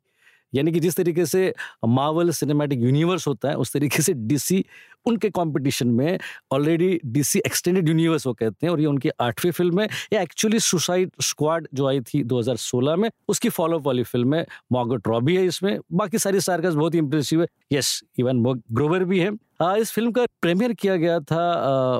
यानी 0.53 0.71
कि 0.71 0.79
जिस 0.79 0.95
तरीके 0.95 1.25
से 1.25 1.53
मावल 1.87 2.29
सिनेमैटिक 2.31 2.79
यूनिवर्स 2.79 3.27
होता 3.27 3.49
है 3.49 3.55
उस 3.55 3.73
तरीके 3.73 4.01
से 4.03 4.13
डीसी 4.13 4.63
उनके 5.05 5.29
कंपटीशन 5.29 5.87
में 5.87 6.17
ऑलरेडी 6.51 6.99
डीसी 7.05 7.39
एक्सटेंडेड 7.39 7.89
यूनिवर्स 7.89 8.27
वो 8.27 8.33
कहते 8.33 8.65
हैं 8.65 8.71
और 8.71 8.79
ये 8.79 8.85
उनकी 8.85 9.09
आठवीं 9.21 9.51
फ़िल्म 9.51 9.81
है। 9.81 9.87
ये 10.13 10.21
एक्चुअली 10.21 10.59
सुसाइड 10.59 11.11
स्क्वाड 11.21 11.67
जो 11.73 11.87
आई 11.87 12.01
थी 12.01 12.23
2016 12.23 12.95
में 12.95 13.09
उसकी 13.29 13.49
फॉलोअप 13.49 13.85
वाली 13.87 14.03
फ़िल्म 14.03 14.35
है। 14.35 14.45
मॉगट 14.71 15.07
रॉबी 15.07 15.35
है 15.35 15.45
इसमें। 15.45 15.77
बाकी 15.93 16.17
सारी 16.19 16.41
सार्कस 16.41 16.73
बहुत 16.73 16.93
ही 16.93 16.99
इंप्रेसिव 16.99 17.41
है। 17.41 17.47
यस 17.71 18.01
इवन 18.19 18.43
ग्रोवर 18.71 19.03
भी 19.03 19.19
है। 19.19 19.31
आ, 19.61 19.75
इस 19.75 19.91
फ़िल्म 19.91 20.11
का 20.11 20.25
प्रीमियर 20.41 20.73
किया 20.73 20.95
गया 20.95 21.19
था 21.19 21.41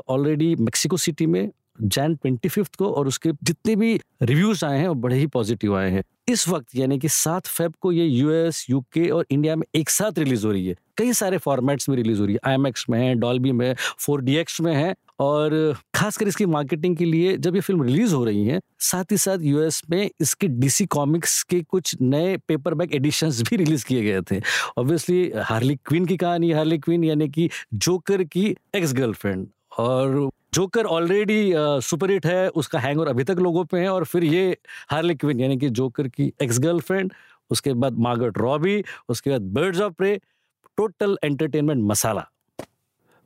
ऑलरेडी 0.09 0.55
मेक्सिको 0.55 0.97
सिटी 0.97 1.25
में। 1.25 1.49
जैन 1.81 2.15
ट्वेंटी 2.15 2.49
फिफ्थ 2.49 2.75
को 2.75 2.89
और 2.89 3.07
उसके 3.07 3.31
जितने 3.43 3.75
भी 3.75 3.99
रिव्यूज़ 4.21 4.65
आए 4.65 4.79
हैं 4.79 4.87
वो 4.87 4.95
बड़े 4.95 5.15
ही 5.15 5.27
पॉजिटिव 5.27 5.77
आए 5.77 5.91
हैं। 5.91 6.03
इस 6.29 6.47
वक्त 6.47 6.75
यानी 6.75 6.99
कि 6.99 7.09
सात 7.09 7.47
फेब 7.47 7.73
को 7.81 7.91
ये 7.91 8.05
यूएस, 8.05 8.65
यूके 8.69 9.09
और 9.09 9.25
इंडिया 9.31 9.55
में 9.55 9.65
एक 9.75 9.89
साथ 9.89 10.19
रिलीज़ 10.19 10.45
हो 10.45 10.51
रही 10.51 10.67
है। 10.67 10.75
कई 10.97 11.13
सारे 11.13 11.37
फॉर्मेट्स 11.37 11.89
में 11.89 11.95
रिलीज़ 11.95 12.19
हो 12.19 12.25
रही 12.25 12.33
है। 12.33 12.39
आई 12.51 12.57
में 12.89 12.99
है, 12.99 13.15
डॉल्बी 13.15 13.51
में, 13.51 13.75
फोर 13.99 14.21
में 14.61 14.73
है 14.75 14.95
और 15.19 15.75
खासकर 15.95 16.27
इसकी 16.27 16.45
मार्केटिंग 16.45 16.97
के 16.97 17.05
लिए 17.05 17.37
जब 17.37 17.55
ये 17.55 17.61
फ़िल्म 17.61 17.83
रिलीज़ 17.83 18.13
हो 18.15 18.23
रही 18.25 18.45
है, 18.45 18.59
साथ 18.79 19.11
ही 19.11 19.17
साथ 19.17 19.37
यूएस 19.41 19.81
में 19.89 20.09
इसके 20.21 20.47
डीसी 20.47 20.85
कॉमिक्स 20.85 21.41
के 21.43 21.61
कुछ 21.61 21.95
नए 22.01 22.37
पेपर 22.37 22.73
बैक 22.73 22.93
एडिशंस 22.95 23.41
भी 23.41 23.55
रिलीज़ 23.55 23.85
किए 23.85 24.03
गए 24.03 24.21
थे। 24.21 24.41
ऑब्वियसली 24.77 25.31
हार्ली 25.37 25.75
क्वीन 25.75 26.05
की 26.05 26.17
कहानी 26.17 26.51
हार्ली 26.51 26.77
क्वीन 26.77 27.03
यानी 27.03 27.27
कि 27.29 27.49
जोकर 27.73 28.23
की 28.23 28.55
एक्स 28.75 28.93
गर्लफ्रेंड 28.93 29.47
और 29.77 30.29
जोकर 30.53 30.85
ऑलरेडी 30.87 31.51
सुपर 31.83 32.11
हिट 32.11 32.25
है, 32.25 32.47
उसका 32.49 32.79
हैंगर 32.79 33.07
अभी 33.07 33.23
तक 33.23 33.39
लोगों 33.39 33.63
पे 33.65 33.79
है 33.79 33.89
और 33.89 34.05
फिर 34.05 34.23
ये 34.23 34.57
हार्ली 34.89 35.15
क्विन 35.15 35.39
यानी 35.39 35.57
कि 35.57 35.69
जोकर 35.71 36.07
की 36.07 36.31
एक्स 36.41 36.59
गर्लफ्रेंड 36.59 37.13
उसके 37.51 37.73
बाद 37.73 37.97
मार्गट 37.99 38.37
रॉबी 38.37 38.83
उसके 39.09 39.29
बाद 39.29 39.41
Birds 39.53 39.81
of 39.81 39.93
Prey 39.93 40.19
total 40.77 41.17
entertainment 41.23 41.83
masala. 41.83 42.27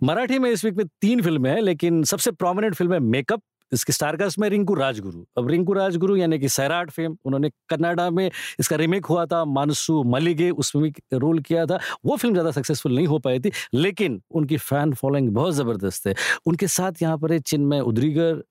Marathi 0.01 0.39
में 0.39 0.49
इस 0.51 0.63
वीक 0.65 0.75
में 0.75 0.85
तीन 1.01 1.21
फ़िल्में 1.21 1.49
हैं, 1.51 1.61
लेकिन 1.61 2.03
सबसे 2.03 2.31
प्रोमिनेंट 2.31 2.75
फ़िल्म 2.75 2.93
है 2.93 2.99
मेकअप 2.99 3.41
इसके 3.71 3.93
स्टारकास्ट 3.93 4.39
में 4.39 4.47
रिंकू 4.49 4.73
राजगुरु। 4.75 5.23
अब 5.37 5.49
रिंकू 5.49 5.73
राजगुरु 5.73 6.15
यानी 6.17 6.39
कि 6.39 6.49
सैराट 6.49 6.89
फेम, 6.91 7.15
उन्होंने 7.25 7.49
कनाडा 7.69 8.09
में 8.09 8.29
इसका 8.59 8.75
रिमेक 8.75 9.05
हुआ 9.05 9.25
था, 9.25 9.43
मानसू 9.47 10.03
मलिगे, 10.05 10.49
उसमें 10.51 10.83
भी 10.83 11.17
रोल 11.17 11.39
किया 11.41 11.65
था। 11.65 11.79
वो 12.05 12.15
फ़िल्म 12.15 12.33
ज़्यादा 12.33 12.51
सक्सेसफुल 12.51 12.95
नहीं 12.95 13.07
हो 13.07 13.19
पाई 13.19 13.39
थी, 13.39 13.51
लेकिन 13.73 14.21
उनकी 14.31 14.57
फ़ैन 14.59 14.93
फॉलोइंग 14.93 15.29
बहुत 15.31 15.53
ज़बरदस्त 15.53 16.07
है। 16.07 16.13
उनके 16.45 16.67
साथ 16.69 17.01
यहाँ 17.01 17.17
पर 17.17 17.31
है 17.33 17.39
चिन्मय 17.41 17.79
उदरीगर 17.81 18.43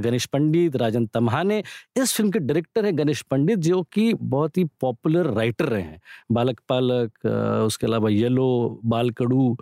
गणेश 0.00 0.26
पंडित, 0.26 0.76
राजन 0.76 1.06
तम्हाने। 1.08 1.62
इस 1.96 2.12
फ़िल्म 2.12 2.30
के 2.30 2.38
डायरेक्टर 2.38 2.84
है 2.86 2.92
गणेश 2.94 3.22
पंडित, 3.30 3.58
जो 3.60 3.82
कि 3.92 4.12
बहुत 4.14 4.58
ही 4.58 4.64
पॉपुलर 4.80 5.26
राइटर 5.32 5.64
रहे 5.66 5.82
हैं। 5.82 6.00
बालक 6.32 6.60
पालक 6.68 7.26
उसके 7.66 7.86
अलावा 7.86 8.10
येलो, 8.10 8.80
बालकडू 8.84 9.56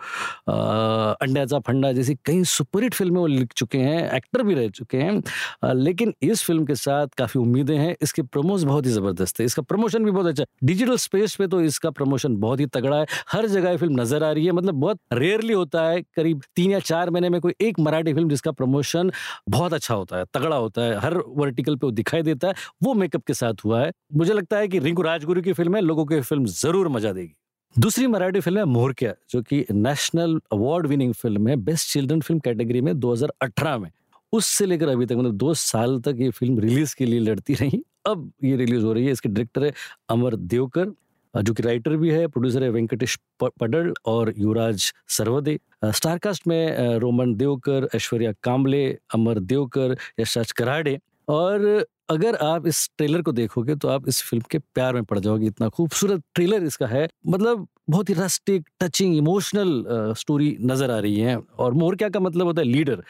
अंड्याचा 0.49 1.58
फंडा 1.58 1.92
जैसी 1.92 2.14
कई 2.25 2.42
सुपरहिट 2.46 2.94
फ़िल्में 2.94 3.20
वो 3.20 3.26
लिख 3.26 3.52
चुके 3.56 3.78
हैं, 3.78 4.11
एक्टर 4.12 4.42
भी 4.42 4.54
रह 4.54 4.68
चुके 4.70 4.96
हैं। 4.99 5.06
हैं। 5.07 5.75
लेकिन 5.75 6.13
इस 6.23 6.43
फ़िल्म 6.45 6.65
के 6.67 6.75
साथ 6.75 7.07
काफ़ी 7.19 7.41
उम्मीदें 7.41 7.77
हैं। 7.79 7.95
इसके 8.03 8.23
प्रमोस 8.25 8.63
बहुत 8.65 8.87
ही 8.87 8.91
ज़बरदस्त 8.91 9.41
है। 9.41 9.47
इसका 9.47 9.63
प्रमोशन 9.65 10.05
भी 10.05 10.11
बहुत 10.11 10.27
अच्छा 10.27 10.45
डिजिटल 10.65 10.97
स्पेस 10.99 11.37
पे 11.37 11.47
तो 11.47 11.61
इसका 11.63 11.91
प्रमोशन 11.91 12.37
बहुत 12.37 12.61
ही 12.61 12.67
तगड़ा 12.69 12.97
है। 12.97 13.07
हर 13.33 13.47
जगह 13.47 13.77
फ़िल्म 13.77 14.01
नज़र 14.01 14.25
आ 14.25 14.31
रही 14.31 14.47
है। 14.47 14.53
मतलब 14.53 14.75
बहुत 14.77 14.99
रेयरली 15.13 15.53
होता 15.53 15.83
है। 15.83 16.03
करीब 16.17 16.43
तीन 16.57 16.71
या 16.71 16.79
चार 16.81 17.11
महीने 17.11 17.29
में 17.29 17.41
कोई 17.41 17.55
एक 17.61 17.81
मराठी 17.81 18.15
फ़िल्म 18.15 18.29
जिसका 18.29 18.53
प्रमोशन 18.53 19.11
बहुत 19.49 19.73
अच्छा 19.75 19.95
होता 19.95 20.17
है, 20.17 20.25
तगड़ा 20.35 20.57
होता 20.57 20.83
है। 20.83 20.99
हर 21.01 21.17
वर्टिकल 21.29 21.77
पे 21.77 21.87
वो 21.87 21.91
दिखाई 21.93 22.23
देता 22.23 22.49
है। 22.49 22.55
वो 22.83 22.95
मेकअप 22.95 23.25
के 23.27 23.35
साथ 23.35 23.65
हुआ 23.65 23.81
है। 23.81 23.91
मुझे 24.15 24.33
लगता 24.33 24.59
है 24.59 24.69
कि 24.69 24.79
रिंकू 24.79 25.03
राजगुरु 25.03 25.43
की 25.43 25.53
फ़िल्म 25.53 25.77
है। 25.77 25.81
लोगों 25.83 26.05
की 26.07 26.21
फ़िल्म 26.21 26.47
ज़रूर 26.47 26.89
मज़ा 26.89 27.13
देगी। 27.13 27.35
दूसरी 27.77 28.07
मराठी 28.07 28.41
फ़िल्म 28.41 28.59
है 28.59 28.65
मोहरक्या 28.65 29.13
जो 29.31 29.43
कि 29.43 29.65
नेशनल 29.73 30.39
अवार्ड 30.53 30.87
विनिंग 30.87 31.13
फ़िल्म 31.15 31.49
है। 31.49 31.57
बेस्ट 31.59 31.93
चिल्ड्रन 31.93 32.21
फ़िल्म 32.21 32.41
कैटेगरी 32.41 32.81
में 32.81 32.99
2018 33.01 33.79
में। 33.79 33.91
उससे 34.37 34.66
लेकर 34.66 34.88
अभी 34.88 35.07
तक 35.07 35.14
मतलब 35.14 35.37
दो 35.37 35.55
साल 35.55 35.99
तक 36.00 36.16
ये 36.19 36.31
फ़िल्म 36.31 36.59
रिलीज़ 36.61 36.95
के 36.99 37.07
लिए 37.07 37.21
लड़ती 37.21 37.55
रही। 37.55 37.83
अब 38.07 38.31
ये 38.45 38.57
रिलीज़ 38.57 38.85
हो 38.85 38.93
रही 38.93 39.07
है। 39.07 39.12
इसके 39.12 39.28
डायरेक्टर 39.28 39.64
है 39.64 39.73
अमर 40.11 40.37
देवकर 40.37 40.93
जो 41.35 41.52
कि 41.55 41.62
राइटर 41.62 41.97
भी 41.97 42.11
है, 42.11 42.26
प्रोड्यूसर 42.26 42.62
है 42.64 42.69
वेंकटेश 42.71 43.19
पडल 43.43 43.93
और 44.07 44.33
युवराज 44.38 44.93
सरवदे। 45.09 45.59
स्टारकास्ट 45.85 46.47
में 46.47 46.99
रोमन 46.99 47.35
देवकर, 47.35 47.88
ऐश्वर्या 47.95 48.33
कामले 48.43 48.87
अमर 49.14 49.38
देवकर, 49.40 49.97
यशराज 50.21 50.52
कराड़े। 50.52 50.99
और 51.28 51.85
अगर 52.11 52.35
आप 52.37 52.66
इस 52.66 52.88
ट्रेलर 52.97 53.23
को 53.23 53.33
देखोगे 53.33 53.75
तो 53.75 53.88
आप 53.88 54.09
इस 54.09 54.23
फ़िल्म 54.23 54.45
के 54.50 54.59
प्यार 54.59 54.95
में 54.95 55.05
पड़ 55.05 55.19
जाओगे। 55.19 55.47
इतना 55.47 55.69
खूबसूरत 55.69 56.23
ट्रेलर 56.35 56.64
इसका 56.64 56.87
है। 56.87 57.09
मतलब 57.26 57.66
बहुत 57.88 58.09
ही 58.09 58.14
रस्टिक 58.14 58.64
टचिंग 58.81 59.16
इमोशनल 59.16 59.85
स्टोरी 60.19 60.57
नज़र 60.62 60.90
आ 60.90 60.99
रही 60.99 61.21
है। 61.21 61.37
और 61.37 61.75
मोर 61.75 61.97
क्या 61.97 62.09
का 62.09 62.21
मतलब 62.21 62.47
होता 62.47 62.61
है? 62.62 62.66
लीडर 62.69 63.02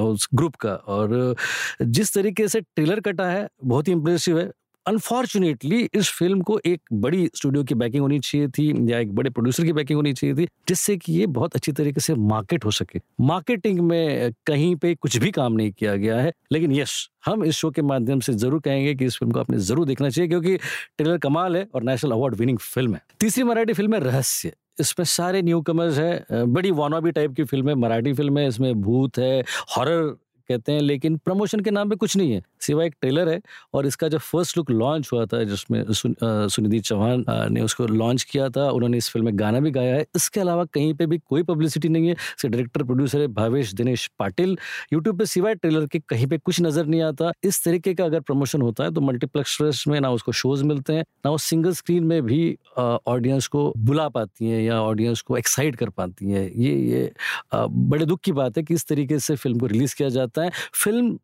उस 0.00 0.28
ग्रुप 0.34 0.54
का। 0.56 0.74
और 0.74 1.34
जिस 1.82 2.14
तरीके 2.14 2.48
से 2.48 2.60
ट्रेलर 2.60 3.00
कटा 3.00 3.26
है, 3.30 3.48
बहुत 3.64 3.88
ही 3.88 3.92
इम्प्रेसिव 3.92 4.38
है। 4.40 4.50
अनफॉर्चुनेटली 4.86 5.78
इस 5.94 6.10
फ़िल्म 6.10 6.40
को 6.40 6.58
एक 6.66 6.80
बड़ी 6.94 7.26
स्टूडियो 7.34 7.64
की 7.64 7.74
बैकिंग 7.74 8.02
होनी 8.02 8.18
चाहिए 8.20 8.48
थी 8.48 8.92
या 8.92 8.98
एक 8.98 9.14
बड़े 9.14 9.30
प्रोड्यूसर 9.30 9.64
की 9.64 9.72
बैकिंग 9.72 9.96
होनी 9.96 10.12
चाहिए 10.12 10.34
थी, 10.36 10.46
जिससे 10.68 10.96
कि 10.96 11.12
ये 11.12 11.26
बहुत 11.28 11.54
अच्छी 11.56 11.72
तरीके 11.72 12.00
से 12.00 12.14
मार्केट 12.14 12.64
हो 12.64 12.70
सके। 12.70 13.00
मार्केटिंग 13.20 13.80
में 13.80 14.32
कहीं 14.46 14.74
पे 14.76 14.94
कुछ 14.94 15.16
भी 15.16 15.30
काम 15.30 15.52
नहीं 15.52 15.72
किया 15.72 15.96
गया 15.96 16.20
है, 16.20 16.32
लेकिन 16.52 16.72
यस 16.72 17.08
हम 17.26 17.44
इस 17.44 17.54
शो 17.56 17.70
के 17.70 17.82
माध्यम 17.82 18.20
से 18.20 18.32
ज़रूर 18.34 18.60
कहेंगे 18.60 18.94
कि 18.94 19.04
इस 19.04 19.16
फ़िल्म 19.18 19.32
को 19.32 19.40
आपने 19.40 19.58
ज़रूर 19.60 19.86
देखना 19.86 20.08
चाहिए, 20.10 20.28
क्योंकि 20.28 20.56
ट्रेलर 20.56 21.18
कमाल 21.18 21.56
है 21.56 21.66
और 21.74 21.82
नेशनल 21.82 22.12
अवार्ड 22.12 22.34
विनिंग 22.36 22.58
फ़िल्म 22.58 22.94
है। 22.94 23.02
तीसरी 23.20 23.44
मराठी 23.44 23.72
फ़िल्म 23.72 23.94
है 23.94 24.00
रहस्य। 24.00 24.52
इसमें 24.80 25.04
सारे 25.06 25.40
न्यू 25.42 25.60
कमर्स 25.60 25.98
है, 25.98 26.44
बड़ी 26.46 26.70
वानोबी 26.72 27.10
टाइप 27.12 27.34
की 27.36 27.44
फ़िल्म 27.44 27.68
है, 27.68 27.74
मराठी 27.74 28.12
फ़िल्म 28.12 28.38
है, 28.38 28.46
इसमें 28.48 28.80
भूत 28.82 29.18
है 29.18 29.40
हॉरर 29.76 30.14
कहते 30.42 30.72
हैं, 30.72 30.80
लेकिन 30.80 31.16
प्रमोशन 31.18 31.60
के 31.60 31.70
नाम 31.70 31.90
पे 31.90 31.96
कुछ 31.96 32.16
नहीं 32.16 32.32
है। 32.32 32.42
सिवाय 32.60 32.86
एक 32.86 32.94
ट्रेलर 33.00 33.28
है 33.28 33.40
और 33.74 33.86
इसका 33.86 34.08
जब 34.08 34.18
फ़र्स्ट 34.20 34.56
लुक 34.56 34.70
लॉन्च 34.70 35.08
हुआ 35.12 35.24
था, 35.26 35.42
जिसमें 35.44 35.84
सुनिधि 35.92 36.80
चौहान 36.80 37.24
ने 37.52 37.60
उसको 37.62 37.86
लॉन्च 37.86 38.22
किया 38.24 38.48
था, 38.48 38.68
उन्होंने 38.70 38.96
इस 38.96 39.08
फ़िल्म 39.10 39.26
में 39.26 39.38
गाना 39.38 39.60
भी 39.60 39.70
गाया 39.70 39.94
है। 39.94 40.06
इसके 40.16 40.40
अलावा 40.40 40.64
कहीं 40.64 40.92
पे 40.94 41.06
भी 41.06 41.18
कोई 41.20 41.42
पब्लिसिटी 41.44 41.88
नहीं 41.88 42.08
है। 42.08 42.12
इसके 42.12 42.48
डायरेक्टर, 42.48 42.82
प्रोड्यूसर 42.82 43.20
है 43.20 43.26
भावेश, 43.30 43.72
दिनेश 43.74 44.06
पाटिल। 44.18 44.56
यूट्यूब 44.92 45.18
पे 45.18 45.26
सिवाय 45.26 45.54
ट्रेलर 45.54 45.86
के 45.86 45.98
कहीं 46.00 46.26
पे 46.26 46.38
कुछ 46.38 46.60
नज़र 46.62 46.86
नहीं 46.86 47.02
आता। 47.02 47.30
इस 47.44 47.64
तरीके 47.64 47.94
का 47.94 48.04
अगर 48.04 48.20
प्रमोशन 48.22 48.62
होता 48.62 48.84
है 48.84 48.90
तो 48.92 49.00
मल्टीप्लेक्स 49.02 49.86
में 49.88 49.98
ना 50.00 50.10
उसको 50.10 50.32
शोज़ 50.34 50.64
मिलते 50.64 50.92
हैं, 50.92 51.04
ना 51.24 51.30
वो 51.30 51.38
सिंगल 51.40 51.72
स्क्रीन 51.74 52.04
में 52.04 52.22
भी 52.22 52.56
ऑडियंस 52.78 53.46
को 53.46 53.72
बुला 53.78 54.08
पाती 54.08 54.46
हैं 54.46 54.60
या 54.62 54.80
ऑडियंस 54.82 55.20
को 55.20 55.36
एक्साइट 55.36 55.76
कर 55.76 55.88
पाती 55.90 56.30
हैं। 56.30 56.50
ये 56.52 56.74
ये 56.82 57.10
बड़े 57.54 58.04
दुख 58.06 58.20
की 58.24 58.32
बात 58.32 58.56
है 58.56 58.62
कि 58.62 58.74
इस 58.74 58.86
तरीके 58.86 59.18
से 59.18 59.36
फ़िल्म 59.36 59.58
को 59.58 59.66
रिलीज़ 59.66 59.94
किया 59.96 60.08
जाता 60.08 60.31
है। 60.40 60.50
फ़िल्म 60.74 61.18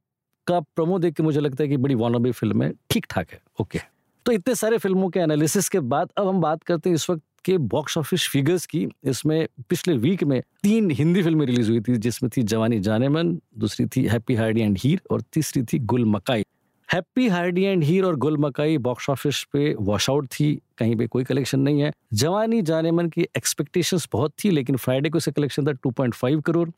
का 0.47 0.59
प्रोमो 0.61 0.99
देख 0.99 1.15
के 1.15 1.23
मुझे 1.23 1.41
लगता 1.41 1.62
है 1.62 1.69
कि 1.69 1.77
बड़ी 1.77 1.95
वानबी 1.95 2.33
फ़िल्म 2.33 2.62
है। 2.62 2.73
ठीक 2.91 3.07
ठाक 3.11 3.31
है। 3.33 3.41
ओके 3.61 3.81
तो 4.27 4.33
इतने 4.33 4.55
सारे 4.55 4.79
फ़िल्मों 4.79 5.09
के 5.09 5.21
एनालिसिस 5.21 5.69
के 5.69 5.81
बाद 5.83 6.09
अब 6.19 6.29
हम 6.29 6.41
बात 6.41 6.62
करते 6.62 6.91
हैं 6.91 6.95
इस 6.95 7.09
वक्त 7.11 7.23
के 7.45 7.57
बॉक्स 7.59 7.97
ऑफ़िस 7.99 8.29
फिगर्स 8.29 8.67
की। 8.67 8.87
इसमें 9.05 9.47
पिछले 9.69 9.95
वीक 9.97 10.25
में 10.25 10.41
तीन 10.62 10.91
हिंदी 10.91 11.23
फ़िल्में 11.23 11.45
रिलीज़ 11.47 11.71
हुई 11.71 11.81
थी, 11.81 11.97
जिसमें 11.97 12.31
थी 12.37 12.43
जवानी 12.43 12.81
जानेमन, 12.81 13.38
दूसरी 13.59 13.87
थी 13.87 14.05
हैप्पी 14.07 14.35
हार्डी 14.35 14.61
एंड 14.61 14.79
हीर 14.79 15.00
और 15.11 15.21
तीसरी 15.33 15.62
थी 15.62 15.79
गुल 15.79 16.05
मकाई। 16.07 16.45
हैप्पी 16.88 17.26
हार्डी 17.28 17.62
एंड 17.62 17.83
हीर 17.85 18.04
और 18.04 18.16
गुल 18.16 18.37
मकाई 18.38 18.78
बॉक्स 18.78 19.09
ऑफ़िस 19.11 19.42
पे 19.52 19.75
वॉश 19.80 20.09
आउट 20.11 20.26
थी, 20.28 20.54
कहीं 20.78 20.97
पे 20.97 21.07
कोई 21.07 21.25
कलेक्शन 21.25 21.61
नहीं 21.61 21.80
है। 21.80 21.92
जवानी 22.14 22.61
जाने 22.62 22.90
मन 22.90 23.09
की 23.09 23.23
एक्सपेक्टेशंस 23.37 24.09
बहुत 24.12 24.33
थी, 24.45 24.50
लेकिन 24.50 24.76
फ्राइडे 24.76 25.11
को 25.11 25.18
इसका 25.18 25.33
कलेक्शन 25.33 25.66
था 25.66 25.73
2.5 25.87 26.40
करोड़ 26.42 26.68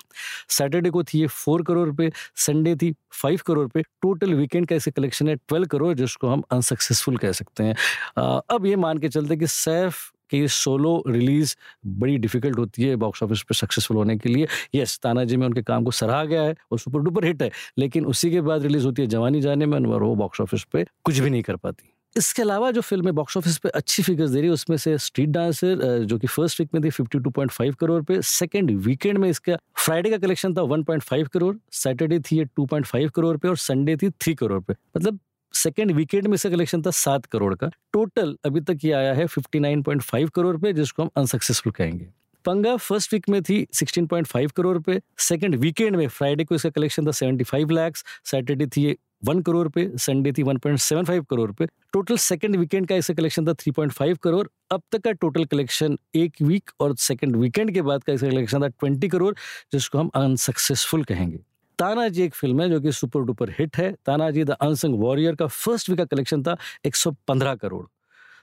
सैटरडे 0.48 0.90
को 0.90 1.02
थी 1.04 1.20
ये 1.20 1.26
4 1.28 1.62
करोड़ 1.62 1.86
रुपए 1.88 2.10
संडे 2.36 2.74
थी 2.76 2.92
5 3.14 3.40
करोड़ 3.40 3.62
रुपए। 3.62 3.82
टोटल 3.82 4.34
वीकेंड 4.34 4.66
का 4.66 4.76
इसे 4.76 4.90
कलेक्शन 4.90 5.28
है 5.28 5.36
12 5.48 5.66
करोड़ 5.66 5.94
जिसको 5.94 6.28
हम 6.28 6.42
अनसक्सेसफुल 6.52 7.16
कह 7.16 7.32
सकते 7.32 7.64
हैं। 7.64 7.74
अब 8.50 8.66
ये 8.66 8.76
मान 8.76 8.98
के 8.98 9.08
चलते 9.08 9.36
कि 9.36 9.46
सैफ 9.48 10.10
कि 10.30 10.38
ये 10.38 10.48
सोलो 10.48 11.02
रिलीज़ 11.08 11.54
बड़ी 11.86 12.16
डिफ़िकल्ट 12.18 12.58
होती 12.58 12.82
है 12.82 12.96
बॉक्स 12.96 13.22
ऑफ़िस 13.22 13.42
पे 13.42 13.54
सक्सेसफुल 13.54 13.96
होने 13.96 14.16
के 14.18 14.28
लिए। 14.28 14.46
यस 14.74 14.98
तानाजी 15.02 15.36
में 15.36 15.46
उनके 15.46 15.62
काम 15.62 15.84
को 15.84 15.90
सराहा 15.92 16.24
गया 16.24 16.42
है 16.42 16.54
और 16.72 16.78
सुपर 16.78 17.00
डुपर 17.00 17.24
हिट 17.24 17.42
है, 17.42 17.50
लेकिन 17.78 18.06
उसी 18.06 18.30
के 18.30 18.40
बाद 18.40 18.62
रिलीज़ 18.62 18.84
होती 18.86 19.02
है 19.02 19.08
जवानी 19.08 19.40
जाने 19.40 19.66
में 19.66 19.78
और 19.80 20.02
वो 20.02 20.14
बॉक्स 20.16 20.40
ऑफ़िस 20.40 20.64
पे 20.72 20.84
कुछ 21.04 21.18
भी 21.18 21.30
नहीं 21.30 21.42
कर 21.42 21.56
पाती। 21.56 21.92
इसके 22.16 22.42
अलावा 22.42 22.70
जो 22.70 22.80
फ़िल्म 22.80 23.10
बॉक्स 23.12 23.36
ऑफ़िस 23.36 23.56
पे 23.58 23.68
अच्छी 23.70 24.02
फिगर्स 24.02 24.30
दे 24.30 24.38
रही 24.38 24.46
है, 24.46 24.52
उसमें 24.52 24.76
से 24.76 24.96
स्ट्रीट 24.98 25.28
डांसर 25.28 26.04
जो 26.04 26.18
कि 26.18 26.26
फ़र्स्ट 26.26 26.60
वीक 26.60 26.70
में 26.74 26.82
थी 26.84 26.90
52.5 26.90 27.74
करोड़ 27.80 28.02
पे। 28.02 28.20
सेकंड 28.22 28.70
वीकेंड 28.86 29.18
में 29.18 29.28
इसका 29.28 29.56
फ्राइडे 29.78 30.10
का 30.10 30.18
कलेक्शन 30.18 30.54
था 30.54 30.62
1.5 30.64 31.28
करोड़ 31.28 31.54
सैटरडे 31.72 32.18
थी 32.20 32.38
ये 32.38 32.44
2.5 32.60 33.10
करोड़ 33.10 33.36
पे 33.36 33.48
और 33.48 33.56
संडे 33.58 33.96
थी 33.96 34.10
3 34.10 34.34
करोड़ 34.34 34.60
पे। 34.60 34.74
मतलब 34.96 35.18
सेकेंड 35.54 35.92
वीकेंड 35.92 36.26
में 36.26 36.34
इसका 36.34 36.50
कलेक्शन 36.50 36.82
था 36.82 36.90
सात 36.90 37.26
करोड़ 37.26 37.54
का। 37.54 37.70
टोटल 37.92 38.36
अभी 38.44 38.60
तक 38.60 38.78
ये 38.84 38.92
आया 38.92 39.12
है 39.14 39.26
59.5 39.26 40.30
करोड़ 40.30 40.56
पे, 40.56 40.72
जिसको 40.72 41.02
हम 41.02 41.10
अनसक्सेसफुल 41.16 41.72
कहेंगे। 41.72 42.08
पंगा 42.44 42.76
फ़र्स्ट 42.76 43.12
वीक 43.14 43.28
में 43.28 43.42
थी 43.42 43.66
16.5 43.72 44.52
करोड़ 44.52 44.78
पे। 44.78 45.00
सेकंड 45.18 45.54
वीकेंड 45.54 45.96
में, 45.96 46.06
फ्राइडे 46.08 46.44
को 46.44 46.54
इसका 46.54 46.70
कलेक्शन 46.70 47.06
था 47.06 47.10
75 47.10 47.70
लाख 47.70 47.96
सैटरडे 47.96 48.66
थी 48.66 48.82
ये 48.82 48.96
वन 49.24 49.40
करोड़ 49.42 49.68
पे, 49.68 49.90
संडे 49.98 50.32
थी 50.32 50.42
1.75 50.42 51.24
करोड़ 51.30 51.50
पे। 51.52 51.66
टोटल 51.92 52.16
सेकंड 52.16 52.56
वीकेंड 52.56 52.86
का 52.88 52.94
इसका 52.94 53.14
कलेक्शन 53.14 53.46
था 53.46 53.52
3.5 53.54 54.18
करोड़। 54.18 54.46
अब 54.72 54.82
तक 54.92 55.02
का 55.04 55.12
टोटल 55.12 55.44
कलेक्शन 55.44 55.98
एक 56.14 56.42
वीक 56.42 56.70
और 56.80 56.96
सेकंड 56.96 57.36
वीकेंड 57.36 57.74
के 57.74 57.82
बाद 57.82 58.04
का 58.04 58.12
इसका 58.12 58.28
कलेक्शन 58.28 58.62
था 58.62 58.68
20 58.84 59.08
करोड़, 59.08 59.34
जिसको 59.72 59.98
हम 59.98 60.10
अनसक्सेसफुल 60.14 61.04
कहेंगे। 61.04 61.38
तानाजी 61.80 62.22
एक 62.22 62.34
फ़िल्म 62.34 62.60
है 62.62 62.68
जो 62.70 62.80
कि 62.80 62.92
सुपर 62.92 63.20
डुपर 63.24 63.50
हिट 63.58 63.76
है। 63.76 63.90
तानाजी 64.06 64.42
द 64.44 64.56
अनसंग 64.62 64.98
वॉरियर 65.00 65.34
का 65.34 65.46
फ़र्स्ट 65.46 65.88
वीक 65.90 65.98
का 65.98 66.04
कलेक्शन 66.06 66.42
था 66.42 66.56
115 66.86 67.54
करोड़। 67.56 67.84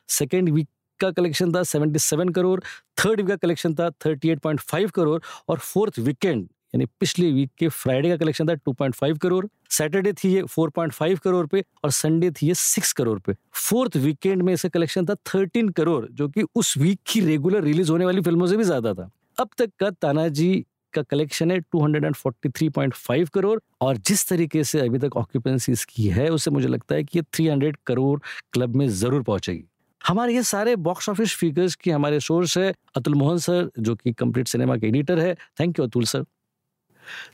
सेकेंड 0.10 0.50
वीक 0.50 0.68
का 1.00 1.10
कलेक्शन 1.12 1.52
था 1.54 1.62
77 1.64 2.32
करोड़। 2.36 2.60
थर्ड 2.98 3.20
वीक 3.20 3.28
का 3.28 3.36
कलेक्शन 3.38 3.74
था 3.76 3.90
38.5 4.00 4.92
करोड़। 4.92 5.20
और 5.50 5.58
फोर्थ 5.60 6.00
वीकेंड, 6.00 6.42
यानी 6.76 6.86
पिछले 7.00 7.32
वीक 7.32 7.50
के 7.58 7.68
फ्राइडे 7.70 8.10
का 8.10 8.18
कलेक्शन 8.18 8.48
था 8.48 8.54
2.5 8.66 9.18
करोड़। 9.18 9.46
सैटरडे 9.70 10.14
थी 10.14 10.34
ये 10.34 10.42
4.5 10.50 11.20
करोड़ 11.20 11.46
पे 11.48 11.64
और 11.84 11.92
संडे 11.92 12.32
थी 12.32 12.48
ये 12.48 12.54
6 12.56 12.94
करोड़ 12.94 13.20
पे। 13.20 13.34
फोर्थ 13.56 13.98
वीकेंड 13.98 14.42
में 14.42 14.54
इसका 14.54 14.70
कलेक्शन 14.70 15.06
था 15.06 15.16
13 15.26 15.70
करोड़, 15.72 16.06
जो 16.08 16.28
कि 16.30 16.44
उस 16.56 16.78
वीक 16.78 17.00
की 17.08 17.22
रेगुलर 17.26 17.64
रिलीज़ 17.64 17.92
होने 17.92 18.06
वाली 18.06 18.22
फ़िल्मों 18.22 18.48
से 18.48 18.58
भी 18.58 18.64
ज़्यादा 18.64 18.94
था। 18.94 19.10
अब 19.38 19.50
तक 19.58 19.72
का 19.80 19.90
तानाजी 19.92 20.66
का 20.94 21.02
कलेक्शन 21.02 21.52
है 21.52 21.60
243.5 21.76 23.30
करोड़ 23.30 23.60
और 23.82 23.98
जिस 23.98 24.28
तरीके 24.30 24.64
से 24.64 24.80
अभी 24.80 25.00
तक 25.00 25.18
ऑक्यूपेंसी 25.18 25.72
इसकी 25.72 26.08
है 26.10 26.30
उससे 26.30 26.52
मुझे 26.52 26.68
लगता 26.68 26.96
है 26.96 27.04
कि 27.04 27.20
ये 27.20 27.24
300 27.34 27.76
करोड़ 27.88 28.20
क्लब 28.54 28.76
में 28.76 28.88
ज़रूर 28.90 29.24
पहुंचेगी। 29.24 29.64
हमारे 30.02 30.34
ये 30.36 30.44
सारे 30.44 30.76
बॉक्स 30.76 31.10
ऑफ़िस 31.10 31.36
फिगर्स 31.36 31.76
की 31.76 31.92
हमारे 31.92 32.20
सोर्स 32.20 32.58
है 32.58 32.74
अतुल 32.96 33.16
मोहन 33.16 33.38
सर 33.38 33.70
जो 33.80 33.96
कि 33.96 34.14
कंप्लीट 34.14 34.48
सिनेमा 34.48 34.78
के 34.78 34.88
एडिटर 34.88 35.20
है। 35.20 35.34
Thank 35.60 35.80
you 35.80 35.86
Atul 35.86 36.04
sir. 36.06 36.26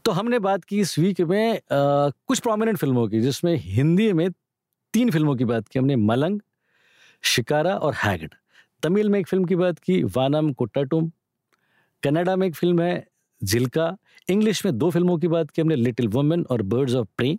तो 0.05 0.11
हमने 0.11 0.39
बात 0.39 0.63
की 0.63 0.79
इस 0.79 0.97
वीक 0.99 1.21
में 1.21 1.53
आ, 1.53 1.59
कुछ 2.27 2.39
प्रोमिनेंट 2.39 2.77
फ़िल्मों 2.77 3.07
की 3.07 3.21
जिसमें 3.21 3.55
हिंदी 3.55 4.11
में 4.13 4.29
तीन 4.93 5.11
फ़िल्मों 5.11 5.35
की 5.35 5.45
बात 5.45 5.67
की 5.67 5.79
हमने 5.79 5.95
मलंग 5.95 6.39
शिकारा 7.23 7.75
और 7.75 7.93
हैगड। 7.93 8.33
तमिल 8.83 9.09
में 9.09 9.19
एक 9.19 9.27
फ़िल्म 9.27 9.45
की 9.45 9.55
बात 9.55 9.79
की 9.79 10.01
वानम 10.15 10.51
कुट्टाटुम। 10.53 11.11
कनाडा 12.03 12.35
में 12.35 12.47
एक 12.47 12.55
फ़िल्म 12.55 12.81
है 12.81 13.05
जिल्का 13.43 13.95
इंग्लिश 14.29 14.65
में 14.65 14.77
दो 14.77 14.89
फ़िल्मों 14.89 15.17
की 15.17 15.27
बात 15.27 15.49
की 15.51 15.61
हमने, 15.61 15.75
लिटिल 15.75 16.07
वुमेन 16.07 16.45
और 16.51 16.61
बर्ड्स 16.63 16.93
ऑफ़ 16.95 17.07
प्रे। 17.17 17.37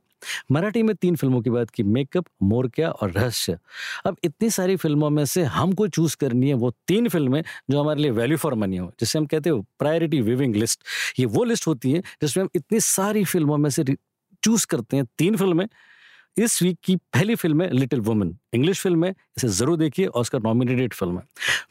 मराठी 0.53 0.83
में 0.83 0.95
तीन 0.97 1.17
फ़िल्मों 1.17 1.41
की 1.43 1.51
बात 1.51 1.71
की, 1.71 1.83
मेकअप, 1.83 2.25
मोरक्या 2.43 2.91
और 2.91 3.11
रहस्य। 3.11 3.59
अब 4.07 4.17
इतनी 4.25 4.51
सारी 4.51 4.77
फ़िल्मों 4.77 5.11
में 5.11 5.25
से 5.25 5.43
हमको 5.45 5.87
चूज़ 5.89 6.17
करनी 6.21 6.49
है 6.49 6.55
वो 6.55 6.71
तीन 6.89 7.09
फ़िल्में 7.09 7.43
जो 7.71 7.81
हमारे 7.81 8.03
लिए 8.03 8.11
वैल्यू 8.11 8.37
फॉर 8.37 8.55
मनी 8.55 8.77
हो। 8.77 8.91
जिसे 9.01 9.19
हम 9.19 9.27
कहते 9.27 9.51
हो 9.51 9.61
प्रायोरिटी 9.79 10.21
विविंग 10.21 10.57
लिस्ट 10.57 10.85
ये 11.19 11.27
वो 11.27 11.45
लिस्ट 11.45 11.67
होती 11.67 11.93
है 11.93 12.01
जिसमें 12.23 12.45
हम 12.45 12.51
इतनी 12.55 12.81
सारी 12.83 13.25
फ़िल्मों 13.25 13.57
में 13.59 13.71
से 13.71 13.85
चूज़ 14.43 14.67
करते 14.67 14.97
हैं 14.97 15.07
तीन 15.19 15.37
फ़िल्में। 15.37 15.67
इस 16.37 16.63
वीक 16.63 16.79
की 16.85 16.95
पहली 16.97 17.35
फ़िल्म 17.35 17.63
है 17.63 17.71
लिटिल 17.71 18.01
वुमेन। 18.01 18.37
इंग्लिश 18.55 18.81
फ़िल्म 18.81 19.05
है, 19.05 19.15
इसे 19.37 19.49
ज़रूर 19.49 19.77
देखिए 19.79 20.07
ऑस्कर 20.07 20.41
नॉमिनेटेड 20.43 20.95
फ़िल्म 20.95 21.19
है। 21.19 21.25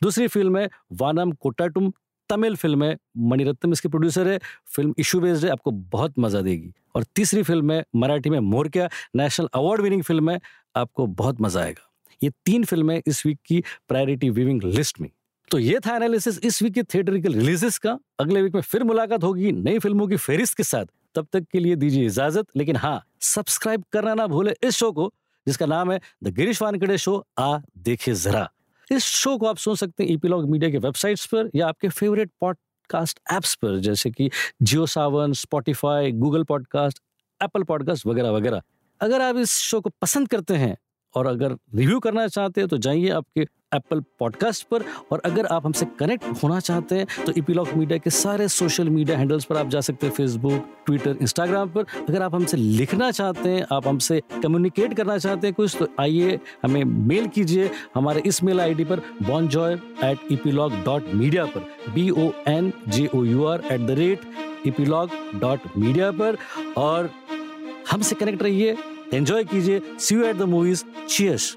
दूसरी 0.04 0.28
फ़िल्म 0.28 0.58
है 0.58 0.70
वानम 0.94 1.32
कोटाटुम 1.32 1.92
तमिल 2.30 2.56
फ़िल्म 2.56 2.84
है, 2.84 2.98
मणिरत्नम 3.18 3.72
इसके 3.74 3.90
प्रोड्यूसर 3.90 4.28
है, 4.28 4.40
फ़िल्म 4.76 4.94
इशू 5.00 5.20
बेस्ड 5.20 5.46
है, 5.46 5.52
आपको 5.52 5.72
बहुत 5.72 6.20
मज़ा 6.20 6.42
देगी। 6.42 6.74
और 6.96 7.04
तीसरी 7.16 7.44
फ़िल्म 7.44 7.72
है, 7.72 7.84
मराठी 7.96 8.30
में 8.30 8.40
Morkya 8.40 8.90
national 9.16 9.50
award 9.54 9.82
winning 9.82 10.04
film 10.04 10.30
है, 10.32 10.40
आपको 10.76 11.08
बहुत 11.08 11.42
मज़ा 11.42 11.62
आएगा। 11.62 11.90
ये 12.22 12.30
तीन 12.46 12.64
फ़िल्में 12.64 13.02
इस 13.08 13.26
वीक 13.26 13.40
की 13.46 13.64
प्रायोरिटी 13.90 14.30
विविंग 14.30 14.64
लिस्ट 14.64 15.02
में। 15.02 15.10
तो 15.52 15.60
ये 15.60 15.80
था 15.80 15.96
एनालिसिस 15.96 16.40
इस 16.40 16.62
वीक 16.64 16.74
के 16.74 16.84
थिएटरिकल 16.84 17.34
रिलीजेस 17.34 17.78
का। 17.78 17.98
अगले 18.20 18.42
वीक 18.42 18.56
में 18.56 18.62
फिर 18.62 18.84
मुलाकात 18.84 19.24
होगी 19.24 19.52
नई 19.52 19.80
फ़िल्मों 19.80 20.08
की 20.08 20.18
फेरिस्त 20.18 20.58
के 20.58 20.64
साथ। 20.64 20.86
तब 21.16 21.28
तक 21.34 21.46
के 21.52 21.60
लिए 21.60 21.76
दीजिए 21.76 22.06
इजाज़त, 22.06 22.46
लेकिन 22.56 22.76
हाँ 22.76 23.04
सब्सक्राइब 23.22 23.84
करना 23.94 24.14
ना 24.14 24.28
भूले 24.28 24.54
इस 24.64 24.76
शो 24.76 24.92
को, 24.92 25.12
जिसका 25.48 25.66
नाम 25.66 25.92
है 25.92 26.00
द 26.24 26.34
गिरीश 26.34 26.62
वानकड़े 26.62 26.98
शो 26.98 27.26
आ 27.40 27.58
देखे 27.78 28.14
जरा। 28.14 28.50
इस 28.92 29.04
शो 29.04 29.38
को 29.38 29.46
आप 29.46 29.58
सुन 29.58 29.76
सकते 29.76 30.04
हैं 30.04 30.12
ईपीलॉग 30.12 30.50
मीडिया 30.50 30.72
के 30.72 30.78
वेबसाइट्स 30.78 31.26
पर 31.26 31.50
या 31.56 31.68
आपके 31.68 31.90
फेवरेट 31.90 32.32
पॉडकास्ट 32.42 33.20
ऐप्स 33.32 33.56
पर, 33.56 33.80
जैसे 33.80 34.12
कि 34.12 34.30
Jio 34.62 34.86
Saavn 34.86 35.34
Spotify 35.34 36.12
Google 36.12 36.44
podcast 36.44 37.00
Apple 37.44 37.64
podcast 37.64 38.06
वगैरह 38.06 38.30
वगैरह। 38.30 38.62
अगर 39.02 39.22
आप 39.22 39.36
इस 39.36 39.52
शो 39.52 39.82
को 39.82 39.90
पसंद 39.90 40.28
करते 40.28 40.54
हैं 40.54 40.78
और 41.16 41.28
अगर 41.28 41.58
रिव्यू 41.76 42.00
करना 42.00 42.28
चाहते 42.28 42.62
हैं 42.62 42.68
तो 42.70 42.78
जाइए 42.78 43.10
आपके 43.12 43.48
एप्पल 43.76 44.00
पॉडकास्ट 44.20 44.68
पर। 44.68 44.84
और 45.12 45.22
अगर 45.26 45.46
आप 45.46 45.66
हमसे 45.66 45.86
कनेक्ट 46.00 46.26
होना 46.44 46.60
चाहते 46.60 46.96
हैं 46.96 47.26
तो 47.26 47.32
इपीलॉक 47.38 47.74
मीडिया 47.76 47.98
के 47.98 48.10
सारे 48.10 48.48
सोशल 48.48 48.90
मीडिया 48.90 49.18
हैंडल्स 49.18 49.46
पर 49.46 49.58
आप 49.58 49.70
जा 49.70 49.82
सकते 49.82 50.08
हैं 50.08 50.14
फेसबुक 50.14 50.68
ट्विटर 50.86 51.18
इंस्टाग्राम 51.22 51.70
पर। 51.70 51.86
अगर 52.10 52.22
आप 52.22 52.36
हमसे 52.36 52.58
लिखना 52.58 53.10
चाहते 53.12 53.50
हैं, 53.50 53.66
आप 53.72 53.88
हमसे 53.88 54.22
कम्युनिकेट 54.44 54.94
करना 54.94 55.18
चाहते 55.18 55.48
हैं 55.48 55.54
कुछ 55.54 55.76
तो 55.80 55.88
आइए, 56.00 56.40
हमें 56.64 56.84
मेल 56.84 57.28
कीजिए 57.28 57.70
हमारे 57.96 58.22
इस 58.26 58.44
मेल 58.44 58.62
आईडी 58.62 58.84
पर 58.84 59.02
bon 59.24 59.48
joy 59.48 59.74
at 60.04 60.32
epilogue 60.32 60.74
dot 60.86 61.14
media 61.14 61.46
पर। 61.48 61.92
B 61.94 62.10
O 62.10 62.32
N 62.48 62.72
J 62.90 63.10
O 63.16 63.24
U 63.24 63.46
R 63.46 63.64
at 63.72 63.88
the 63.88 63.92
rate 64.00 64.32
epilogue 64.68 65.10
dot 65.40 65.78
media 65.78 66.12
पर। 66.12 66.38
और 66.78 67.10
हमसे 67.92 68.16
कनेक्ट 68.16 68.44
रहिए। 68.44 68.76
एंजॉय 69.14 69.44
कीजिए 69.44 69.82
see 70.00 70.16
you 70.16 70.24
at 70.26 70.36
the 70.36 70.50
movies 70.54 70.84
cheers 71.08 71.56